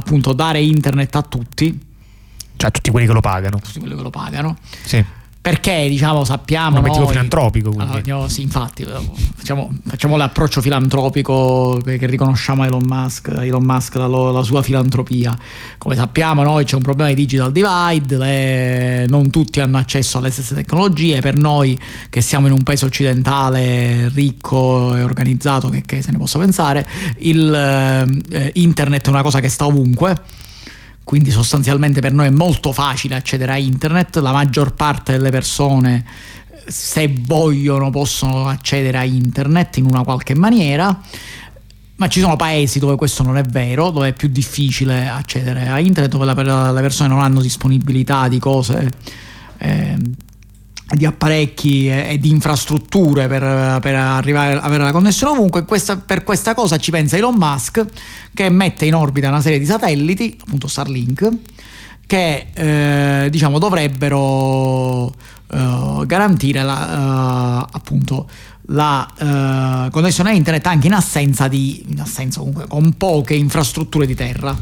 appunto 0.00 0.32
dare 0.32 0.60
internet 0.60 1.14
a 1.16 1.22
tutti. 1.22 1.88
Cioè 2.56 2.68
a 2.68 2.72
tutti 2.72 2.90
quelli 2.90 3.06
che 3.06 3.12
lo 3.12 3.20
pagano. 3.20 3.58
Tutti 3.58 3.78
quelli 3.78 3.96
che 3.96 4.02
lo 4.02 4.10
pagano. 4.10 4.56
Sì 4.84 5.04
perché 5.42 5.86
diciamo 5.88 6.22
sappiamo 6.24 6.78
un 6.78 6.84
obiettivo 6.84 7.06
filantropico 7.06 7.70
quindi. 7.70 8.10
Uh, 8.10 8.26
sì, 8.28 8.42
infatti 8.42 8.84
facciamo, 8.84 9.72
facciamo, 9.86 10.18
l'approccio 10.18 10.60
filantropico 10.60 11.80
che, 11.82 11.96
che, 11.96 12.06
riconosciamo 12.06 12.62
a 12.62 12.66
Elon 12.66 12.84
Musk 12.84 13.28
Elon 13.28 13.64
Musk 13.64 13.94
la, 13.94 14.06
la, 14.06 14.42
sua 14.42 14.62
filantropia. 14.62 15.36
Come 15.78 15.94
sappiamo 15.94 16.42
noi 16.42 16.64
c'è 16.64 16.76
un 16.76 16.82
problema 16.82 17.08
di 17.08 17.14
digital 17.14 17.52
divide 17.52 18.16
le, 18.18 19.06
non 19.08 19.30
tutti 19.30 19.60
hanno 19.60 19.78
accesso 19.78 20.18
alle 20.18 20.30
stesse 20.30 20.54
tecnologie. 20.54 21.20
Per 21.20 21.38
noi 21.38 21.78
che 22.10 22.20
siamo 22.20 22.46
in 22.46 22.52
un 22.52 22.62
paese 22.62 22.84
occidentale 22.84 24.10
ricco 24.12 24.94
e 24.94 25.02
organizzato 25.02 25.70
che, 25.70 25.82
che 25.86 26.02
se 26.02 26.12
ne 26.12 26.18
possa 26.18 26.38
pensare 26.38 26.86
il 27.18 27.52
eh, 28.30 28.50
internet 28.54 29.06
è 29.06 29.08
una 29.08 29.22
cosa 29.22 29.40
che 29.40 29.48
sta 29.48 29.64
ovunque 29.64 30.39
quindi 31.10 31.32
sostanzialmente 31.32 32.00
per 32.00 32.12
noi 32.12 32.26
è 32.26 32.30
molto 32.30 32.70
facile 32.70 33.16
accedere 33.16 33.50
a 33.50 33.56
internet, 33.56 34.18
la 34.18 34.30
maggior 34.30 34.74
parte 34.74 35.10
delle 35.10 35.30
persone 35.30 36.04
se 36.68 37.12
vogliono 37.22 37.90
possono 37.90 38.46
accedere 38.46 38.96
a 38.96 39.02
internet 39.02 39.78
in 39.78 39.86
una 39.86 40.04
qualche 40.04 40.36
maniera, 40.36 41.00
ma 41.96 42.08
ci 42.08 42.20
sono 42.20 42.36
paesi 42.36 42.78
dove 42.78 42.94
questo 42.94 43.24
non 43.24 43.36
è 43.38 43.42
vero, 43.42 43.90
dove 43.90 44.10
è 44.10 44.12
più 44.12 44.28
difficile 44.28 45.08
accedere 45.08 45.66
a 45.66 45.80
internet, 45.80 46.12
dove 46.12 46.26
le 46.26 46.80
persone 46.80 47.08
non 47.08 47.18
hanno 47.18 47.40
disponibilità 47.40 48.28
di 48.28 48.38
cose. 48.38 48.88
Eh, 49.58 49.96
di 50.94 51.06
apparecchi 51.06 51.88
e, 51.88 52.18
di 52.18 52.30
infrastrutture 52.30 53.28
per, 53.28 53.78
per 53.80 53.94
arrivare 53.94 54.54
ad 54.54 54.64
avere 54.64 54.82
la 54.82 54.92
connessione 54.92 55.32
ovunque. 55.36 55.64
Questa, 55.64 55.96
per 55.96 56.24
questa 56.24 56.54
cosa 56.54 56.76
ci 56.78 56.90
pensa 56.90 57.16
Elon 57.16 57.36
Musk 57.36 57.84
che 58.34 58.48
mette 58.50 58.86
in 58.86 58.94
orbita 58.94 59.28
una 59.28 59.40
serie 59.40 59.58
di 59.58 59.66
satelliti, 59.66 60.36
appunto 60.40 60.66
Starlink, 60.66 61.28
che 62.06 62.46
eh, 62.52 63.30
diciamo 63.30 63.58
dovrebbero 63.58 65.12
eh, 65.52 66.02
garantire 66.06 66.62
la, 66.62 67.62
eh, 67.62 67.68
appunto 67.72 68.28
la 68.72 69.86
uh, 69.86 69.90
connessione 69.90 70.30
a 70.30 70.32
internet 70.32 70.64
anche 70.66 70.86
in 70.86 70.92
assenza 70.92 71.48
di 71.48 71.84
in 71.88 72.00
assenza 72.00 72.38
comunque 72.38 72.68
con 72.68 72.96
poche 72.96 73.34
infrastrutture 73.34 74.06
di 74.06 74.14
terra. 74.14 74.56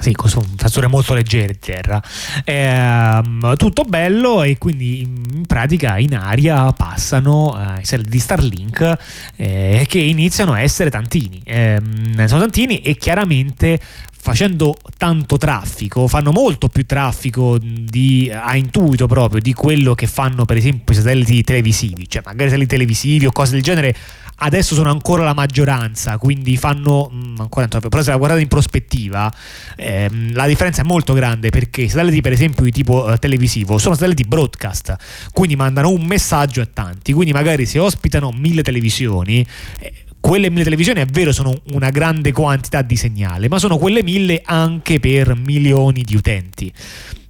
Sì, 0.00 0.12
con 0.12 0.30
infrastrutture 0.30 0.86
molto 0.86 1.12
leggere 1.12 1.48
di 1.48 1.58
terra. 1.58 2.02
Eh, 2.42 3.54
tutto 3.56 3.84
bello 3.84 4.42
e 4.42 4.56
quindi 4.56 5.02
in 5.02 5.44
pratica 5.46 5.98
in 5.98 6.14
aria 6.14 6.72
passano 6.72 7.54
eh, 7.54 7.80
i 7.80 7.84
satelliti 7.84 8.10
di 8.10 8.18
Starlink 8.18 8.98
eh, 9.36 9.84
che 9.86 9.98
iniziano 9.98 10.54
a 10.54 10.60
essere 10.62 10.88
tantini. 10.88 11.42
Ehm, 11.44 12.24
sono 12.26 12.40
tantini 12.40 12.80
e 12.80 12.96
chiaramente 12.96 13.78
facendo 14.22 14.76
tanto 14.98 15.38
traffico, 15.38 16.06
fanno 16.06 16.30
molto 16.30 16.68
più 16.68 16.84
traffico 16.84 17.56
di, 17.58 18.30
a 18.30 18.54
intuito 18.54 19.06
proprio 19.06 19.40
di 19.40 19.54
quello 19.54 19.94
che 19.94 20.06
fanno 20.06 20.44
per 20.44 20.58
esempio 20.58 20.92
i 20.92 20.96
satelliti 20.98 21.42
televisivi, 21.42 22.06
cioè 22.06 22.20
magari 22.24 22.50
satelliti 22.50 22.70
televisivi 22.70 23.24
o 23.24 23.32
cose 23.32 23.52
del 23.52 23.62
genere 23.62 23.96
adesso 24.42 24.74
sono 24.74 24.90
ancora 24.90 25.24
la 25.24 25.32
maggioranza, 25.32 26.18
quindi 26.18 26.58
fanno 26.58 27.08
mh, 27.10 27.16
mm, 27.16 27.36
ancora 27.38 27.66
però 27.66 28.02
se 28.02 28.10
la 28.10 28.16
guardate 28.16 28.42
in 28.42 28.48
prospettiva 28.48 29.32
ehm, 29.76 30.34
la 30.34 30.46
differenza 30.46 30.82
è 30.82 30.84
molto 30.84 31.14
grande 31.14 31.48
perché 31.48 31.82
i 31.82 31.88
satelliti 31.88 32.20
per 32.20 32.32
esempio 32.32 32.62
di 32.62 32.70
tipo 32.70 33.10
eh, 33.10 33.16
televisivo 33.16 33.78
sono 33.78 33.94
satelliti 33.94 34.24
broadcast, 34.24 34.96
quindi 35.32 35.56
mandano 35.56 35.90
un 35.90 36.04
messaggio 36.04 36.60
a 36.60 36.68
tanti, 36.70 37.14
quindi 37.14 37.32
magari 37.32 37.64
se 37.64 37.78
ospitano 37.78 38.32
mille 38.32 38.62
televisioni 38.62 39.46
eh, 39.78 39.92
quelle 40.20 40.50
mille 40.50 40.64
televisioni 40.64 41.00
è 41.00 41.06
vero 41.06 41.32
sono 41.32 41.54
una 41.72 41.90
grande 41.90 42.32
quantità 42.32 42.82
di 42.82 42.96
segnale, 42.96 43.48
ma 43.48 43.58
sono 43.58 43.78
quelle 43.78 44.02
mille 44.02 44.42
anche 44.44 45.00
per 45.00 45.34
milioni 45.34 46.02
di 46.02 46.14
utenti. 46.14 46.72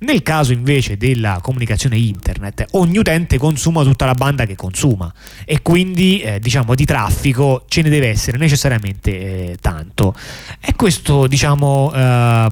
Nel 0.03 0.23
caso 0.23 0.53
invece 0.53 0.97
della 0.97 1.41
comunicazione 1.43 1.99
internet, 1.99 2.69
ogni 2.73 2.97
utente 2.97 3.37
consuma 3.37 3.83
tutta 3.83 4.07
la 4.07 4.15
banda 4.15 4.47
che 4.47 4.57
consuma 4.57 5.13
e 5.45 5.61
quindi 5.61 6.21
eh, 6.21 6.41
diciamo 6.41 6.75
di 6.75 6.87
traffico 6.87 7.65
ce 7.69 7.83
ne 7.83 7.91
deve 7.91 8.09
essere 8.09 8.39
necessariamente 8.39 9.11
eh, 9.11 9.57
tanto. 9.61 10.15
E 10.59 10.75
questo 10.75 11.27
diciamo 11.27 11.93
eh, 11.95 12.49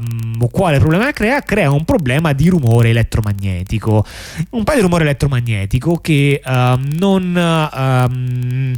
quale 0.50 0.78
problema 0.78 1.10
crea? 1.12 1.40
Crea 1.40 1.70
un 1.70 1.86
problema 1.86 2.34
di 2.34 2.48
rumore 2.50 2.90
elettromagnetico. 2.90 4.04
Un 4.50 4.64
paio 4.64 4.76
di 4.76 4.82
rumore 4.82 5.04
elettromagnetico 5.04 5.96
che 5.96 6.42
ehm, 6.44 6.88
non 6.98 7.34
ehm, 7.34 8.74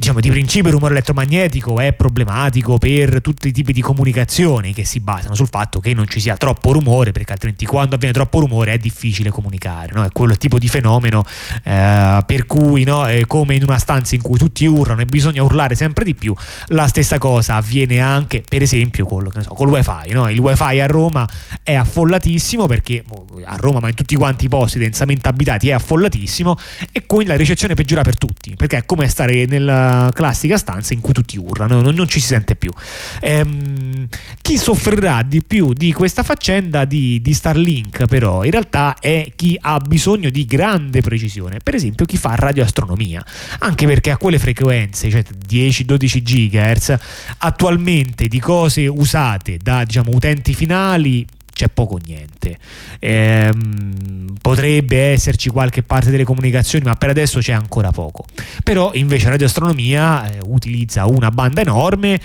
diciamo, 0.00 0.20
di 0.20 0.30
principio 0.30 0.68
il 0.68 0.74
rumore 0.76 0.94
elettromagnetico 0.94 1.78
è 1.78 1.92
problematico 1.92 2.78
per 2.78 3.20
tutti 3.20 3.48
i 3.48 3.52
tipi 3.52 3.74
di 3.74 3.82
comunicazioni 3.82 4.72
che 4.72 4.86
si 4.86 4.98
basano 4.98 5.34
sul 5.34 5.48
fatto 5.48 5.78
che 5.78 5.92
non 5.92 6.08
ci 6.08 6.20
sia 6.20 6.38
troppo 6.38 6.72
rumore, 6.72 7.12
perché 7.12 7.32
altrimenti 7.32 7.66
quando 7.66 7.96
avviene 7.96 8.14
troppo 8.14 8.40
rumore 8.40 8.72
è 8.72 8.78
difficile 8.78 9.28
comunicare. 9.28 9.92
No? 9.92 10.02
È 10.02 10.08
quello 10.10 10.36
tipo 10.36 10.58
di 10.58 10.68
fenomeno 10.68 11.22
eh, 11.64 12.22
per 12.24 12.46
cui, 12.46 12.84
no, 12.84 13.06
come 13.26 13.56
in 13.56 13.62
una 13.62 13.76
stanza 13.76 14.14
in 14.14 14.22
cui 14.22 14.38
tutti 14.38 14.64
urlano 14.64 15.02
e 15.02 15.04
bisogna 15.04 15.42
urlare 15.42 15.74
sempre 15.74 16.02
di 16.02 16.14
più, 16.14 16.34
la 16.68 16.86
stessa 16.86 17.18
cosa 17.18 17.56
avviene 17.56 18.00
anche, 18.00 18.42
per 18.48 18.62
esempio, 18.62 19.04
con, 19.04 19.28
so, 19.42 19.50
con 19.50 19.68
il 19.68 19.74
wifi. 19.74 20.12
No? 20.12 20.30
Il 20.30 20.38
wifi 20.38 20.80
a 20.80 20.86
Roma 20.86 21.28
è 21.62 21.74
affollatissimo 21.74 22.64
perché 22.64 23.04
boh, 23.06 23.26
a 23.44 23.56
Roma, 23.56 23.80
ma 23.80 23.88
in 23.88 23.94
tutti 23.94 24.16
quanti 24.16 24.46
i 24.46 24.48
posti 24.48 24.78
densamente 24.78 25.28
abitati, 25.28 25.68
è 25.68 25.72
affollatissimo 25.72 26.56
e 26.90 27.04
quindi 27.04 27.26
la 27.26 27.36
ricezione 27.36 27.74
peggiora 27.74 28.00
per 28.00 28.16
tutti, 28.16 28.56
perché 28.56 28.78
è 28.78 28.86
come 28.86 29.06
stare 29.06 29.44
nel 29.44 29.88
classica 30.12 30.56
stanza 30.56 30.94
in 30.94 31.00
cui 31.00 31.12
tutti 31.12 31.36
urlano, 31.36 31.80
non, 31.80 31.94
non 31.94 32.08
ci 32.08 32.20
si 32.20 32.26
sente 32.26 32.56
più. 32.56 32.72
Ehm, 33.20 34.06
chi 34.40 34.56
soffrirà 34.56 35.22
di 35.22 35.42
più 35.42 35.72
di 35.72 35.92
questa 35.92 36.22
faccenda 36.22 36.84
di, 36.84 37.20
di 37.20 37.32
Starlink 37.32 38.06
però 38.06 38.44
in 38.44 38.50
realtà 38.50 38.96
è 38.98 39.32
chi 39.34 39.56
ha 39.60 39.78
bisogno 39.78 40.30
di 40.30 40.44
grande 40.44 41.00
precisione, 41.00 41.58
per 41.62 41.74
esempio 41.74 42.04
chi 42.06 42.16
fa 42.16 42.34
radioastronomia, 42.34 43.24
anche 43.60 43.86
perché 43.86 44.10
a 44.10 44.16
quelle 44.16 44.38
frequenze, 44.38 45.10
cioè 45.10 45.24
10-12 45.48 46.22
GHz, 46.22 46.96
attualmente 47.38 48.26
di 48.26 48.40
cose 48.40 48.86
usate 48.86 49.58
da 49.62 49.84
diciamo, 49.84 50.10
utenti 50.12 50.54
finali 50.54 51.26
c'è 51.60 51.68
poco 51.68 51.96
o 51.96 51.98
niente. 52.02 52.56
Ehm, 53.00 54.36
potrebbe 54.40 55.10
esserci 55.10 55.50
qualche 55.50 55.82
parte 55.82 56.10
delle 56.10 56.24
comunicazioni, 56.24 56.84
ma 56.86 56.94
per 56.94 57.10
adesso 57.10 57.40
c'è 57.40 57.52
ancora 57.52 57.90
poco. 57.90 58.24
Però 58.64 58.92
invece 58.94 59.28
radioastronomia 59.28 60.30
eh, 60.30 60.38
utilizza 60.46 61.04
una 61.06 61.30
banda 61.30 61.60
enorme 61.60 62.18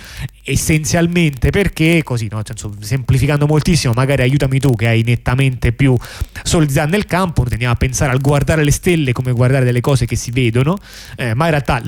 essenzialmente 0.48 1.50
perché 1.50 2.02
così, 2.04 2.28
no? 2.30 2.40
senso, 2.44 2.72
semplificando 2.78 3.46
moltissimo, 3.46 3.92
magari 3.92 4.22
aiutami 4.22 4.60
tu 4.60 4.74
che 4.76 4.86
hai 4.86 5.02
nettamente 5.02 5.72
più 5.72 5.96
solidità 6.44 6.86
nel 6.86 7.04
campo, 7.04 7.40
noi 7.40 7.50
tendiamo 7.50 7.74
a 7.74 7.76
pensare 7.76 8.12
al 8.12 8.20
guardare 8.20 8.62
le 8.62 8.70
stelle 8.70 9.12
come 9.12 9.32
guardare 9.32 9.64
delle 9.64 9.80
cose 9.80 10.06
che 10.06 10.14
si 10.14 10.30
vedono, 10.30 10.78
eh, 11.16 11.34
ma 11.34 11.46
in 11.46 11.50
realtà 11.50 11.82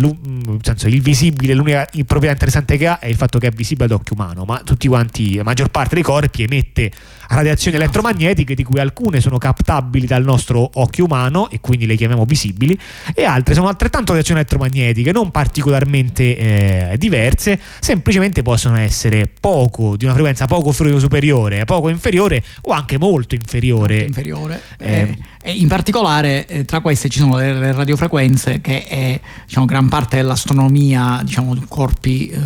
senso, 0.63 0.89
il 0.89 1.01
visibile, 1.01 1.55
l'unica 1.55 1.87
proprietà 2.05 2.33
interessante 2.33 2.77
che 2.77 2.89
ha 2.89 2.99
è 2.99 3.07
il 3.07 3.15
fatto 3.15 3.39
che 3.39 3.47
è 3.47 3.51
visibile 3.51 3.85
ad 3.87 3.93
occhio 3.93 4.17
umano, 4.17 4.45
ma 4.45 4.61
tutti 4.65 4.89
quanti, 4.89 5.37
la 5.37 5.45
maggior 5.45 5.69
parte 5.69 5.95
dei 5.95 6.03
corpi 6.03 6.43
emette 6.43 6.91
radiazioni 7.39 7.77
elettromagnetiche 7.77 8.55
di 8.55 8.65
cui 8.65 8.81
alcune 8.81 9.21
sono 9.21 9.39
captabili 9.39 10.07
dal 10.07 10.25
nostro 10.25 10.71
occhio 10.75 11.05
umano 11.05 11.49
e 11.51 11.61
quindi 11.61 11.87
le 11.87 11.97
chiamiamo 11.97 12.25
visibili 12.25 12.79
e 13.15 13.25
altre 13.25 13.55
sono 13.55 13.69
altrettanto 13.69 14.13
radiazioni 14.13 14.41
elettromagnetiche 14.41 15.13
non 15.13 15.31
particolarmente 15.31 16.37
eh, 16.37 16.97
diverse 16.99 17.59
semplicemente 17.81 18.43
possono 18.43 18.77
essere 18.77 19.31
poco 19.41 19.97
di 19.97 20.05
una 20.05 20.15
frequenza 20.15 20.47
poco 20.47 20.73
superiore 20.73 21.65
poco 21.65 21.89
inferiore 21.89 22.43
o 22.63 22.73
anche 22.73 22.99
molto 22.99 23.35
inferiore, 23.35 23.95
molto 23.95 24.07
inferiore. 24.07 24.61
Eh, 24.79 25.19
eh, 25.43 25.53
in 25.53 25.69
particolare 25.69 26.47
eh, 26.47 26.65
tra 26.65 26.81
queste 26.81 27.09
ci 27.09 27.19
sono 27.21 27.37
le, 27.37 27.53
le 27.55 27.73
radiofrequenze 27.73 28.61
che 28.61 28.85
è 28.85 29.21
diciamo, 29.47 29.67
gran 29.67 29.89
parte 29.89 30.17
dell'astronomia 30.17 31.21
diciamo 31.23 31.57
corpi 31.69 32.29
eh, 32.29 32.39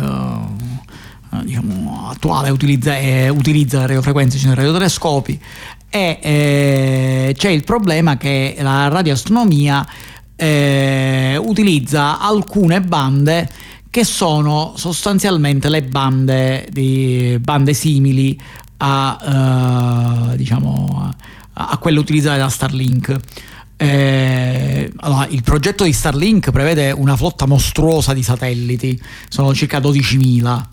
diciamo, 1.43 2.09
attuale 2.09 2.49
utilizza, 2.49 2.97
eh, 2.97 3.29
utilizza 3.29 3.85
sono 3.85 4.51
i 4.51 4.55
radiotelescopi 4.55 5.39
e 5.89 6.19
eh, 6.21 7.35
c'è 7.37 7.49
il 7.49 7.63
problema 7.63 8.17
che 8.17 8.55
la 8.59 8.87
radioastronomia 8.87 9.85
eh, 10.35 11.39
utilizza 11.39 12.19
alcune 12.19 12.81
bande 12.81 13.49
che 13.89 14.03
sono 14.03 14.73
sostanzialmente 14.75 15.69
le 15.69 15.83
bande, 15.83 16.67
di, 16.71 17.37
bande 17.39 17.75
simili 17.75 18.39
a, 18.77 20.31
uh, 20.31 20.35
diciamo, 20.35 21.13
a 21.53 21.77
quelle 21.77 21.99
utilizzate 21.99 22.39
da 22.39 22.49
Starlink. 22.49 23.15
Eh, 23.77 24.91
allora, 24.97 25.27
il 25.27 25.43
progetto 25.43 25.83
di 25.83 25.93
Starlink 25.93 26.49
prevede 26.49 26.89
una 26.89 27.15
flotta 27.15 27.45
mostruosa 27.45 28.13
di 28.13 28.23
satelliti, 28.23 28.99
sono 29.29 29.53
circa 29.53 29.77
12.000 29.77 30.63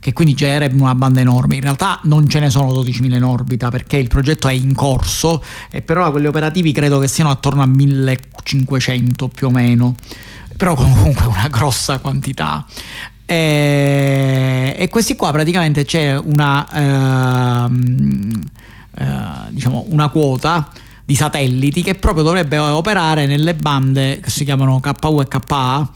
che 0.00 0.14
quindi 0.14 0.34
genererebbe 0.34 0.80
una 0.80 0.94
banda 0.94 1.20
enorme. 1.20 1.56
In 1.56 1.60
realtà 1.60 2.00
non 2.04 2.26
ce 2.28 2.40
ne 2.40 2.50
sono 2.50 2.72
12.000 2.72 3.14
in 3.14 3.22
orbita 3.22 3.68
perché 3.68 3.98
il 3.98 4.08
progetto 4.08 4.48
è 4.48 4.52
in 4.52 4.74
corso 4.74 5.44
e 5.70 5.82
per 5.82 5.98
ora 5.98 6.10
quelli 6.10 6.26
operativi 6.26 6.72
credo 6.72 6.98
che 6.98 7.06
siano 7.06 7.30
attorno 7.30 7.62
a 7.62 7.66
1.500 7.66 9.28
più 9.28 9.48
o 9.48 9.50
meno, 9.50 9.94
però 10.56 10.74
comunque 10.74 11.26
una 11.26 11.48
grossa 11.48 11.98
quantità. 11.98 12.64
E, 13.26 14.74
e 14.76 14.88
questi 14.88 15.14
qua 15.14 15.30
praticamente 15.30 15.84
c'è 15.84 16.16
una, 16.16 17.66
ehm, 17.66 18.40
eh, 18.96 19.06
diciamo 19.50 19.84
una 19.90 20.08
quota 20.08 20.68
di 21.04 21.14
satelliti 21.14 21.82
che 21.82 21.94
proprio 21.94 22.24
dovrebbe 22.24 22.56
operare 22.58 23.26
nelle 23.26 23.54
bande 23.54 24.20
che 24.20 24.30
si 24.30 24.44
chiamano 24.44 24.80
KU 24.80 25.20
e 25.20 25.28
KA 25.28 25.90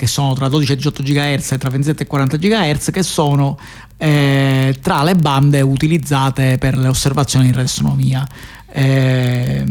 che 0.00 0.06
sono 0.06 0.32
tra 0.32 0.48
12 0.48 0.72
e 0.72 0.76
18 0.76 1.02
GHz 1.02 1.52
e 1.52 1.58
tra 1.58 1.68
27 1.68 2.04
e 2.04 2.06
40 2.06 2.36
GHz 2.38 2.90
che 2.90 3.02
sono 3.02 3.58
eh, 3.98 4.74
tra 4.80 5.02
le 5.02 5.14
bande 5.14 5.60
utilizzate 5.60 6.56
per 6.56 6.78
le 6.78 6.88
osservazioni 6.88 7.48
in 7.48 7.52
radioastronomia. 7.52 8.26
Eh, 8.72 9.62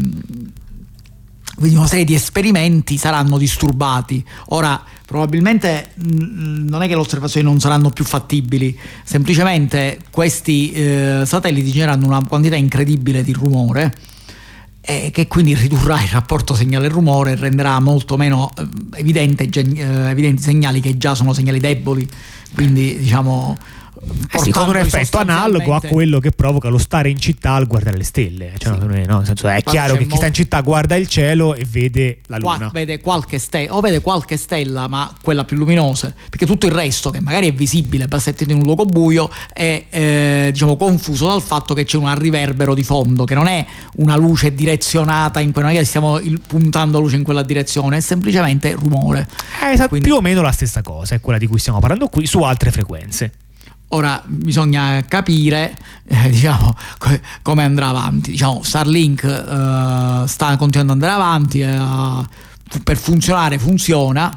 quindi 1.56 1.76
una 1.76 1.88
serie 1.88 2.04
di 2.04 2.14
esperimenti 2.14 2.96
saranno 2.96 3.38
disturbati. 3.38 4.24
Ora, 4.50 4.80
probabilmente 5.04 5.90
mh, 5.96 6.68
non 6.68 6.82
è 6.82 6.86
che 6.86 6.94
le 6.94 7.00
osservazioni 7.00 7.44
non 7.44 7.58
saranno 7.58 7.90
più 7.90 8.04
fattibili, 8.04 8.78
semplicemente 9.02 9.98
questi 10.12 10.70
eh, 10.70 11.22
satelliti 11.26 11.72
generano 11.72 12.06
una 12.06 12.24
quantità 12.24 12.54
incredibile 12.54 13.24
di 13.24 13.32
rumore 13.32 13.92
e 14.80 15.10
che 15.12 15.26
quindi 15.26 15.54
ridurrà 15.54 16.02
il 16.02 16.08
rapporto 16.08 16.54
segnale-rumore 16.54 17.32
e 17.32 17.36
renderà 17.36 17.78
molto 17.80 18.16
meno 18.16 18.50
eh, 18.56 18.66
evidente, 18.98 19.44
eh, 19.44 20.10
evidenti 20.10 20.42
segnali 20.42 20.80
che 20.80 20.96
già 20.96 21.14
sono 21.14 21.32
segnali 21.32 21.60
deboli. 21.60 22.08
Quindi, 22.54 22.98
diciamo 22.98 23.56
eh 24.32 24.38
sì, 24.38 24.50
con 24.50 24.68
un 24.68 24.76
effetto 24.76 25.18
analogo 25.18 25.74
a 25.74 25.80
quello 25.80 26.20
che 26.20 26.30
provoca 26.30 26.68
lo 26.68 26.78
stare 26.78 27.10
in 27.10 27.18
città 27.18 27.52
al 27.52 27.66
guardare 27.66 27.96
le 27.96 28.04
stelle. 28.04 28.52
Cioè, 28.56 28.78
sì. 28.78 29.06
no, 29.06 29.24
senso, 29.24 29.48
è 29.48 29.62
chiaro 29.62 29.96
che 29.96 30.06
chi 30.06 30.16
sta 30.16 30.26
in 30.26 30.32
città 30.32 30.60
guarda 30.62 30.96
il 30.96 31.06
cielo 31.06 31.54
e 31.54 31.66
vede 31.68 32.20
la 32.26 32.38
luna. 32.38 32.56
Qua, 32.56 32.70
vede 32.72 33.00
qualche 33.00 33.38
stella, 33.38 33.74
o 33.74 33.80
vede 33.80 34.00
qualche 34.00 34.36
stella, 34.36 34.88
ma 34.88 35.12
quella 35.22 35.44
più 35.44 35.56
luminosa, 35.56 36.14
perché 36.28 36.46
tutto 36.46 36.66
il 36.66 36.72
resto, 36.72 37.10
che 37.10 37.20
magari 37.20 37.48
è 37.48 37.52
visibile, 37.52 38.08
basta 38.08 38.32
in 38.38 38.54
un 38.54 38.62
luogo 38.62 38.86
buio, 38.86 39.30
è 39.52 39.84
eh, 39.90 40.48
diciamo, 40.52 40.76
confuso 40.76 41.26
dal 41.26 41.42
fatto 41.42 41.74
che 41.74 41.84
c'è 41.84 41.96
un 41.96 42.16
riverbero 42.18 42.74
di 42.74 42.82
fondo, 42.82 43.24
che 43.24 43.34
non 43.34 43.46
è 43.46 43.64
una 43.96 44.16
luce 44.16 44.54
direzionata, 44.54 45.40
in 45.40 45.52
cui 45.52 45.62
è 45.62 45.72
che 45.72 45.84
stiamo 45.84 46.20
puntando 46.46 47.00
luce 47.00 47.16
in 47.16 47.22
quella 47.22 47.42
direzione, 47.42 47.98
è 47.98 48.00
semplicemente 48.00 48.72
rumore. 48.72 49.28
È 49.60 49.66
esatto, 49.66 49.88
Quindi, 49.88 50.08
più 50.08 50.16
o 50.16 50.20
meno 50.20 50.40
la 50.40 50.52
stessa 50.52 50.80
cosa, 50.82 51.16
è 51.16 51.20
quella 51.20 51.38
di 51.38 51.46
cui 51.46 51.58
stiamo 51.58 51.80
parlando 51.80 52.08
qui, 52.08 52.26
su 52.26 52.42
altre 52.42 52.70
frequenze. 52.70 53.32
Ora 53.92 54.22
bisogna 54.24 55.04
capire 55.08 55.76
eh, 56.06 56.28
diciamo, 56.30 56.74
come 57.42 57.64
andrà 57.64 57.88
avanti. 57.88 58.32
Diciamo, 58.32 58.62
Starlink 58.62 59.24
eh, 59.24 60.28
sta 60.28 60.56
continuando 60.56 60.92
ad 60.92 61.02
andare 61.02 61.12
avanti, 61.12 61.60
eh, 61.60 62.80
per 62.84 62.96
funzionare 62.96 63.58
funziona, 63.58 64.32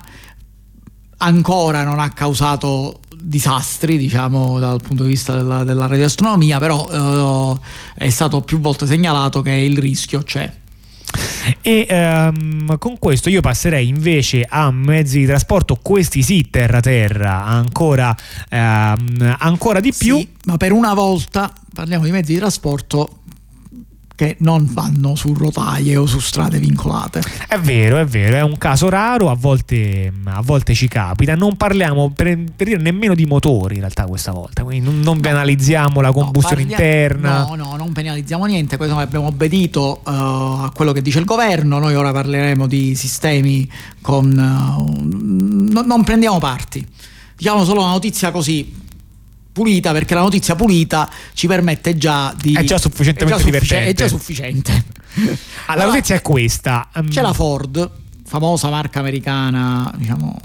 ancora 1.17 1.83
non 1.83 1.99
ha 1.99 2.09
causato 2.09 2.99
disastri 3.15 3.97
diciamo 3.97 4.59
dal 4.59 4.81
punto 4.81 5.03
di 5.03 5.09
vista 5.09 5.33
della, 5.33 5.63
della 5.63 5.87
radioastronomia 5.87 6.59
però 6.59 7.59
eh, 7.95 8.03
è 8.05 8.09
stato 8.09 8.41
più 8.41 8.59
volte 8.59 8.85
segnalato 8.85 9.41
che 9.41 9.51
il 9.51 9.77
rischio 9.77 10.23
c'è 10.23 10.51
e 11.61 11.87
um, 11.89 12.77
con 12.77 12.97
questo 12.99 13.29
io 13.29 13.41
passerei 13.41 13.87
invece 13.87 14.45
a 14.47 14.71
mezzi 14.71 15.19
di 15.19 15.25
trasporto, 15.25 15.79
questi 15.81 16.21
sì, 16.21 16.49
terra-terra, 16.49 17.45
ancora, 17.45 18.15
um, 18.51 19.35
ancora 19.39 19.79
di 19.79 19.93
più. 19.97 20.17
Sì, 20.17 20.29
ma 20.45 20.57
per 20.57 20.71
una 20.71 20.93
volta 20.93 21.51
parliamo 21.73 22.05
di 22.05 22.11
mezzi 22.11 22.33
di 22.33 22.39
trasporto 22.39 23.21
che 24.15 24.35
non 24.39 24.67
vanno 24.71 25.15
su 25.15 25.33
rotaie 25.33 25.97
o 25.97 26.05
su 26.05 26.19
strade 26.19 26.59
vincolate. 26.59 27.21
È 27.47 27.57
vero, 27.59 27.97
è 27.97 28.05
vero, 28.05 28.37
è 28.37 28.41
un 28.41 28.57
caso 28.57 28.87
raro, 28.89 29.31
a 29.31 29.35
volte, 29.35 30.11
a 30.25 30.41
volte 30.41 30.73
ci 30.75 30.87
capita. 30.87 31.35
Non 31.35 31.57
parliamo 31.57 32.11
per, 32.11 32.37
per, 32.55 32.67
dire 32.67 32.79
nemmeno 32.79 33.15
di 33.15 33.25
motori 33.25 33.75
in 33.75 33.79
realtà 33.81 34.05
questa 34.05 34.31
volta, 34.31 34.63
quindi 34.63 34.85
non, 34.85 34.99
non 34.99 35.19
penalizziamo 35.19 35.99
la 35.99 36.11
combustione 36.11 36.63
no, 36.63 36.69
interna. 36.69 37.45
No, 37.47 37.55
no, 37.55 37.75
non 37.75 37.91
penalizziamo 37.91 38.45
niente, 38.45 38.77
questo 38.77 38.97
abbiamo 38.97 39.27
obbedito 39.27 40.01
uh, 40.03 40.09
a 40.09 40.71
quello 40.73 40.91
che 40.91 41.01
dice 41.01 41.19
il 41.19 41.25
governo, 41.25 41.79
noi 41.79 41.95
ora 41.95 42.11
parleremo 42.11 42.67
di 42.67 42.95
sistemi 42.95 43.69
con... 44.01 44.27
Uh, 44.31 45.71
no, 45.71 45.81
non 45.81 46.03
prendiamo 46.03 46.37
parti. 46.37 46.85
Diciamo 47.35 47.65
solo 47.65 47.81
una 47.81 47.91
notizia 47.91 48.31
così 48.31 48.81
pulita 49.53 49.91
perché 49.91 50.15
la 50.15 50.21
notizia 50.21 50.55
pulita 50.55 51.09
ci 51.33 51.47
permette 51.47 51.95
già 51.95 52.35
di... 52.35 52.53
È 52.53 52.63
già 52.63 52.77
sufficientemente 52.77 53.35
è 53.35 53.37
già 53.37 53.45
divertente. 53.45 53.89
È 53.89 53.93
già 53.93 54.07
sufficiente. 54.07 54.85
Ah, 55.67 55.75
la 55.77 55.85
notizia 55.85 56.15
è 56.15 56.21
questa. 56.21 56.89
Um... 56.95 57.07
C'è 57.07 57.21
la 57.21 57.33
Ford, 57.33 57.89
famosa 58.25 58.69
marca 58.69 58.99
americana, 58.99 59.93
diciamo, 59.95 60.37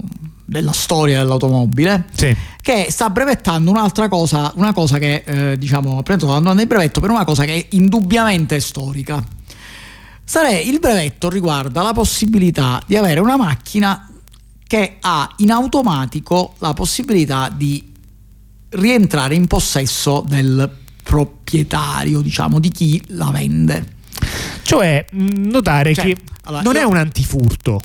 della 0.45 0.71
storia 0.71 1.19
dell'automobile, 1.19 2.05
sì. 2.13 2.35
che 2.61 2.87
sta 2.89 3.09
brevettando 3.09 3.71
un'altra 3.71 4.07
cosa, 4.07 4.51
una 4.55 4.73
cosa 4.73 4.97
che, 4.99 5.23
eh, 5.25 5.57
diciamo, 5.57 5.97
ha 5.97 6.03
preso 6.03 6.35
il 6.35 6.67
brevetto 6.67 6.99
per 6.99 7.09
una 7.09 7.25
cosa 7.25 7.45
che 7.45 7.55
è 7.55 7.65
indubbiamente 7.71 8.59
storica. 8.59 9.23
Sare, 10.23 10.59
il 10.59 10.79
brevetto 10.79 11.29
riguarda 11.29 11.81
la 11.81 11.93
possibilità 11.93 12.81
di 12.85 12.95
avere 12.95 13.19
una 13.19 13.35
macchina 13.35 14.07
che 14.67 14.97
ha 14.99 15.33
in 15.37 15.49
automatico 15.49 16.53
la 16.59 16.73
possibilità 16.75 17.49
di 17.51 17.88
rientrare 18.69 19.35
in 19.35 19.47
possesso 19.47 20.23
del 20.27 20.69
proprietario, 21.03 22.21
diciamo, 22.21 22.59
di 22.59 22.69
chi 22.69 23.01
la 23.07 23.31
vende. 23.31 23.97
Cioè, 24.61 25.05
mm, 25.13 25.49
notare 25.49 25.93
cioè, 25.93 26.05
che 26.05 26.17
allora, 26.43 26.61
non 26.61 26.75
io... 26.75 26.81
è 26.81 26.83
un 26.83 26.97
antifurto. 26.97 27.81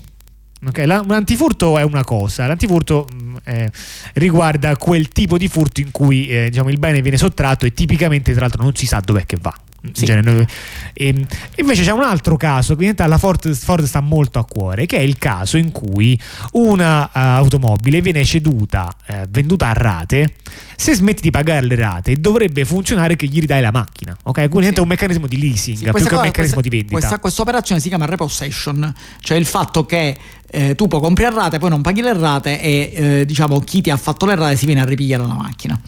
Okay? 0.67 0.85
La, 0.85 1.01
un 1.01 1.11
antifurto 1.11 1.77
è 1.77 1.83
una 1.83 2.03
cosa, 2.03 2.47
l'antifurto 2.47 3.07
mh, 3.11 3.35
eh, 3.43 3.71
riguarda 4.13 4.75
quel 4.77 5.09
tipo 5.09 5.37
di 5.37 5.47
furto 5.47 5.81
in 5.81 5.91
cui 5.91 6.27
eh, 6.27 6.49
diciamo, 6.49 6.69
il 6.69 6.79
bene 6.79 7.01
viene 7.01 7.17
sottratto 7.17 7.65
e 7.65 7.73
tipicamente 7.73 8.31
tra 8.31 8.41
l'altro 8.41 8.63
non 8.63 8.75
si 8.75 8.85
sa 8.85 8.99
dov'è 8.99 9.25
che 9.25 9.37
va. 9.39 9.53
Sì. 9.93 10.05
Genere, 10.05 10.47
e, 10.93 11.07
ehm, 11.07 11.25
invece 11.57 11.83
c'è 11.83 11.91
un 11.91 12.03
altro 12.03 12.37
caso 12.37 12.75
che 12.75 12.93
alla 12.97 13.17
Ford, 13.17 13.53
Ford, 13.53 13.83
sta 13.85 14.01
molto 14.01 14.39
a 14.39 14.45
cuore, 14.45 14.85
che 14.85 14.97
è 14.97 15.01
il 15.01 15.17
caso 15.17 15.57
in 15.57 15.71
cui 15.71 16.19
una 16.53 17.05
uh, 17.05 17.09
automobile 17.13 18.01
viene 18.01 18.23
ceduta, 18.23 18.93
uh, 19.07 19.13
venduta 19.29 19.69
a 19.69 19.73
rate, 19.73 20.35
se 20.75 20.93
smetti 20.93 21.21
di 21.21 21.31
pagare 21.31 21.65
le 21.65 21.75
rate 21.75 22.15
dovrebbe 22.15 22.65
funzionare 22.65 23.15
che 23.15 23.27
gli 23.27 23.39
ridai 23.39 23.61
la 23.61 23.71
macchina, 23.71 24.15
ok? 24.23 24.49
Quindi 24.49 24.69
sì. 24.69 24.73
è 24.75 24.79
un 24.79 24.87
meccanismo 24.87 25.27
di 25.27 25.39
leasing 25.39 25.77
sì, 25.77 25.83
più 25.83 26.05
che 26.05 26.15
un 26.15 26.21
meccanismo 26.21 26.31
questa, 26.33 26.61
di 26.61 26.69
vendita. 26.69 26.97
Questa, 26.97 27.19
questa, 27.19 27.41
operazione 27.41 27.81
si 27.81 27.87
chiama 27.87 28.05
repossession, 28.05 28.93
cioè 29.19 29.37
il 29.37 29.45
fatto 29.45 29.85
che 29.85 30.17
eh, 30.47 30.75
tu 30.75 30.87
puoi 30.87 31.01
comprare 31.01 31.33
a 31.33 31.37
rate, 31.37 31.59
poi 31.59 31.69
non 31.69 31.81
paghi 31.81 32.01
le 32.01 32.13
rate 32.13 32.61
e 32.61 32.91
eh, 32.93 33.25
diciamo 33.25 33.59
chi 33.59 33.81
ti 33.81 33.89
ha 33.89 33.97
fatto 33.97 34.25
le 34.25 34.35
rate 34.35 34.55
si 34.55 34.65
viene 34.65 34.81
a 34.81 34.85
ripigliare 34.85 35.25
la 35.25 35.33
macchina. 35.33 35.79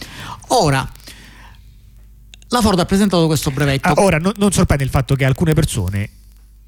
Ora, 0.50 0.88
la 2.50 2.62
Ford 2.62 2.80
ha 2.80 2.86
presentato 2.86 3.26
questo 3.28 3.52
brevetto. 3.52 3.88
Ah, 3.88 3.94
ora, 3.98 4.18
no, 4.18 4.32
non 4.38 4.52
sorprende 4.52 4.84
il 4.84 4.90
fatto 4.90 5.16
che 5.16 5.26
alcune 5.26 5.54
persone 5.54 6.10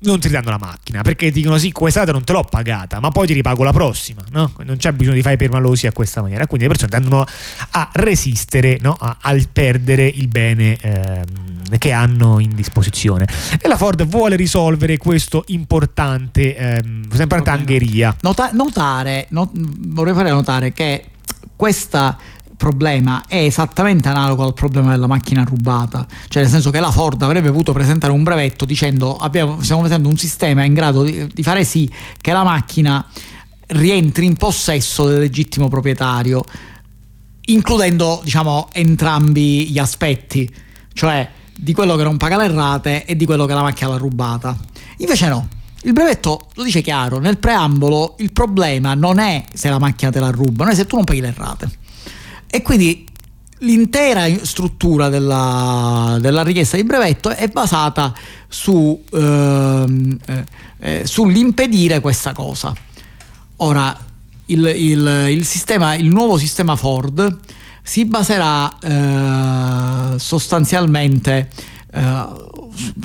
non 0.02 0.20
ti 0.20 0.30
danno 0.30 0.50
la 0.50 0.58
macchina 0.58 1.02
perché 1.02 1.30
dicono 1.32 1.58
sì, 1.58 1.72
quest'altra 1.72 2.14
non 2.14 2.24
te 2.24 2.32
l'ho 2.32 2.44
pagata, 2.44 3.00
ma 3.00 3.10
poi 3.10 3.28
ti 3.28 3.34
ripago 3.34 3.64
la 3.64 3.74
prossima, 3.74 4.22
no? 4.32 4.54
Non 4.64 4.78
c'è 4.78 4.92
bisogno 4.94 5.16
di 5.16 5.22
fare 5.22 5.36
i 5.36 5.38
permalosi 5.38 5.88
a 5.88 5.92
questa 5.92 6.22
maniera. 6.22 6.48
Quindi 6.48 6.68
le 6.68 6.74
persone 6.74 6.92
tendono 6.92 7.26
a 7.72 7.90
resistere 7.94 8.78
no? 8.82 8.96
a, 8.98 9.18
al 9.22 9.48
perdere 9.52 10.08
il 10.08 10.28
bene 10.28 10.78
ehm, 10.80 11.78
che 11.78 11.92
hanno 11.92 12.40
in 12.40 12.56
disposizione. 12.56 13.28
E 13.60 13.68
la 13.68 13.76
Ford 13.76 14.06
vuole 14.06 14.36
risolvere 14.36 14.98
questo 14.98 15.44
importante, 15.48 16.56
ehm, 16.56 17.04
importante 17.12 17.50
angheria. 17.50 18.16
Nota- 18.22 18.52
notare, 18.54 19.26
not- 19.30 19.52
vorrei 19.54 20.14
fare 20.14 20.30
notare 20.30 20.72
che 20.72 21.06
questa 21.56 22.18
problema 22.60 23.24
è 23.26 23.38
esattamente 23.38 24.10
analogo 24.10 24.44
al 24.44 24.54
problema 24.54 24.92
della 24.92 25.08
macchina 25.08 25.46
rubata, 25.46 26.06
cioè 26.28 26.44
nel 26.44 26.52
senso 26.52 26.72
che 26.72 26.82
la 26.82 26.92
Ford 26.92 27.22
avrebbe 27.22 27.52
potuto 27.52 27.72
presentare 27.72 28.12
un 28.12 28.22
brevetto 28.22 28.66
dicendo 28.66 29.16
abbiamo, 29.16 29.62
stiamo 29.62 29.80
presentando 29.80 30.10
un 30.14 30.18
sistema 30.18 30.66
in 30.66 30.74
grado 30.74 31.04
di, 31.04 31.26
di 31.34 31.42
fare 31.42 31.64
sì 31.64 31.90
che 32.20 32.34
la 32.34 32.44
macchina 32.44 33.06
rientri 33.68 34.26
in 34.26 34.36
possesso 34.36 35.08
del 35.08 35.20
legittimo 35.20 35.70
proprietario, 35.70 36.44
includendo 37.46 38.20
diciamo 38.26 38.68
entrambi 38.74 39.70
gli 39.70 39.80
aspetti, 39.80 40.54
cioè 40.92 41.30
di 41.56 41.72
quello 41.72 41.96
che 41.96 42.04
non 42.04 42.18
paga 42.18 42.36
le 42.36 42.52
rate 42.52 43.06
e 43.06 43.16
di 43.16 43.26
quello 43.26 43.46
che 43.46 43.54
la 43.54 43.62
macchina 43.62 43.92
l'ha 43.92 43.98
rubata. 43.98 44.58
Invece 44.98 45.30
no, 45.30 45.48
il 45.84 45.94
brevetto 45.94 46.48
lo 46.56 46.64
dice 46.64 46.82
chiaro, 46.82 47.20
nel 47.20 47.38
preambolo 47.38 48.16
il 48.18 48.34
problema 48.34 48.96
non 48.96 49.18
è 49.18 49.46
se 49.54 49.70
la 49.70 49.80
macchina 49.80 50.12
te 50.12 50.20
la 50.20 50.30
ruba, 50.30 50.66
non 50.66 50.74
è 50.74 50.76
se 50.76 50.86
tu 50.86 50.98
non 50.98 51.06
paghi 51.06 51.22
le 51.22 51.34
rate. 51.34 51.88
E 52.50 52.62
quindi 52.62 53.06
l'intera 53.60 54.26
struttura 54.44 55.10
della, 55.10 56.18
della, 56.20 56.44
richiesta 56.44 56.78
di 56.78 56.84
brevetto 56.84 57.30
è 57.30 57.48
basata 57.48 58.14
su, 58.48 59.04
ehm, 59.12 60.18
eh, 60.26 60.44
eh, 60.80 61.06
sull'impedire 61.06 62.00
questa 62.00 62.34
cosa. 62.34 62.74
Ora, 63.58 63.96
il, 64.46 64.66
il, 64.66 65.26
il, 65.30 65.46
sistema, 65.46 65.94
il, 65.96 66.08
nuovo 66.08 66.38
sistema 66.38 66.76
Ford 66.76 67.38
si 67.84 68.06
baserà 68.06 68.78
eh, 68.80 70.18
sostanzialmente 70.18 71.50
eh, 71.94 72.26